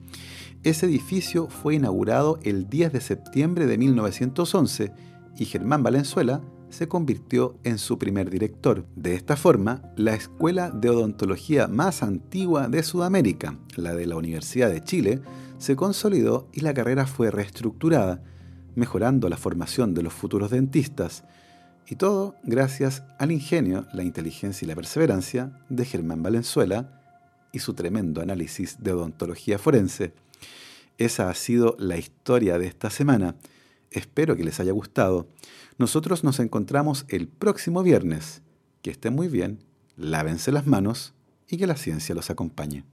Ese 0.62 0.86
edificio 0.86 1.48
fue 1.50 1.74
inaugurado 1.74 2.38
el 2.44 2.70
10 2.70 2.94
de 2.94 3.02
septiembre 3.02 3.66
de 3.66 3.80
1911 3.80 4.92
y 5.36 5.46
Germán 5.46 5.82
Valenzuela 5.82 6.42
se 6.70 6.88
convirtió 6.88 7.58
en 7.64 7.80
su 7.80 7.98
primer 7.98 8.30
director. 8.30 8.86
De 8.96 9.16
esta 9.16 9.36
forma, 9.36 9.82
la 9.96 10.14
escuela 10.14 10.70
de 10.70 10.92
odontología 10.92 11.68
más 11.68 12.04
antigua 12.04 12.68
de 12.68 12.84
Sudamérica, 12.84 13.58
la 13.78 13.96
de 13.96 14.06
la 14.06 14.16
Universidad 14.16 14.70
de 14.70 14.84
Chile, 14.84 15.22
se 15.58 15.76
consolidó 15.76 16.48
y 16.54 16.62
la 16.62 16.74
carrera 16.74 17.08
fue 17.08 17.32
reestructurada, 17.32 18.22
mejorando 18.76 19.30
la 19.30 19.38
formación 19.38 19.94
de 19.94 20.04
los 20.04 20.14
futuros 20.14 20.52
dentistas, 20.52 21.24
y 21.90 21.96
todo 21.96 22.36
gracias 22.44 23.04
al 23.18 23.32
ingenio, 23.32 23.88
la 23.94 24.04
inteligencia 24.04 24.66
y 24.66 24.68
la 24.68 24.76
perseverancia 24.76 25.58
de 25.70 25.86
Germán 25.86 26.22
Valenzuela 26.22 27.02
y 27.54 27.60
su 27.60 27.74
tremendo 27.74 28.22
análisis 28.22 28.78
de 28.84 28.92
odontología 28.92 29.58
forense. 29.58 30.14
Esa 30.98 31.30
ha 31.30 31.34
sido 31.34 31.76
la 31.80 31.98
historia 31.98 32.60
de 32.60 32.68
esta 32.68 32.90
semana. 32.90 33.36
Espero 33.90 34.36
que 34.36 34.44
les 34.44 34.60
haya 34.60 34.74
gustado. 34.74 35.30
Nosotros 35.78 36.24
nos 36.24 36.40
encontramos 36.40 37.06
el 37.08 37.30
próximo 37.30 37.84
viernes. 37.84 38.42
Que 38.82 38.92
estén 38.92 39.14
muy 39.14 39.28
bien, 39.28 39.60
lávense 39.96 40.52
las 40.52 40.68
manos 40.68 41.14
y 41.48 41.58
que 41.58 41.68
la 41.68 41.78
ciencia 41.78 42.16
los 42.16 42.30
acompañe. 42.30 42.84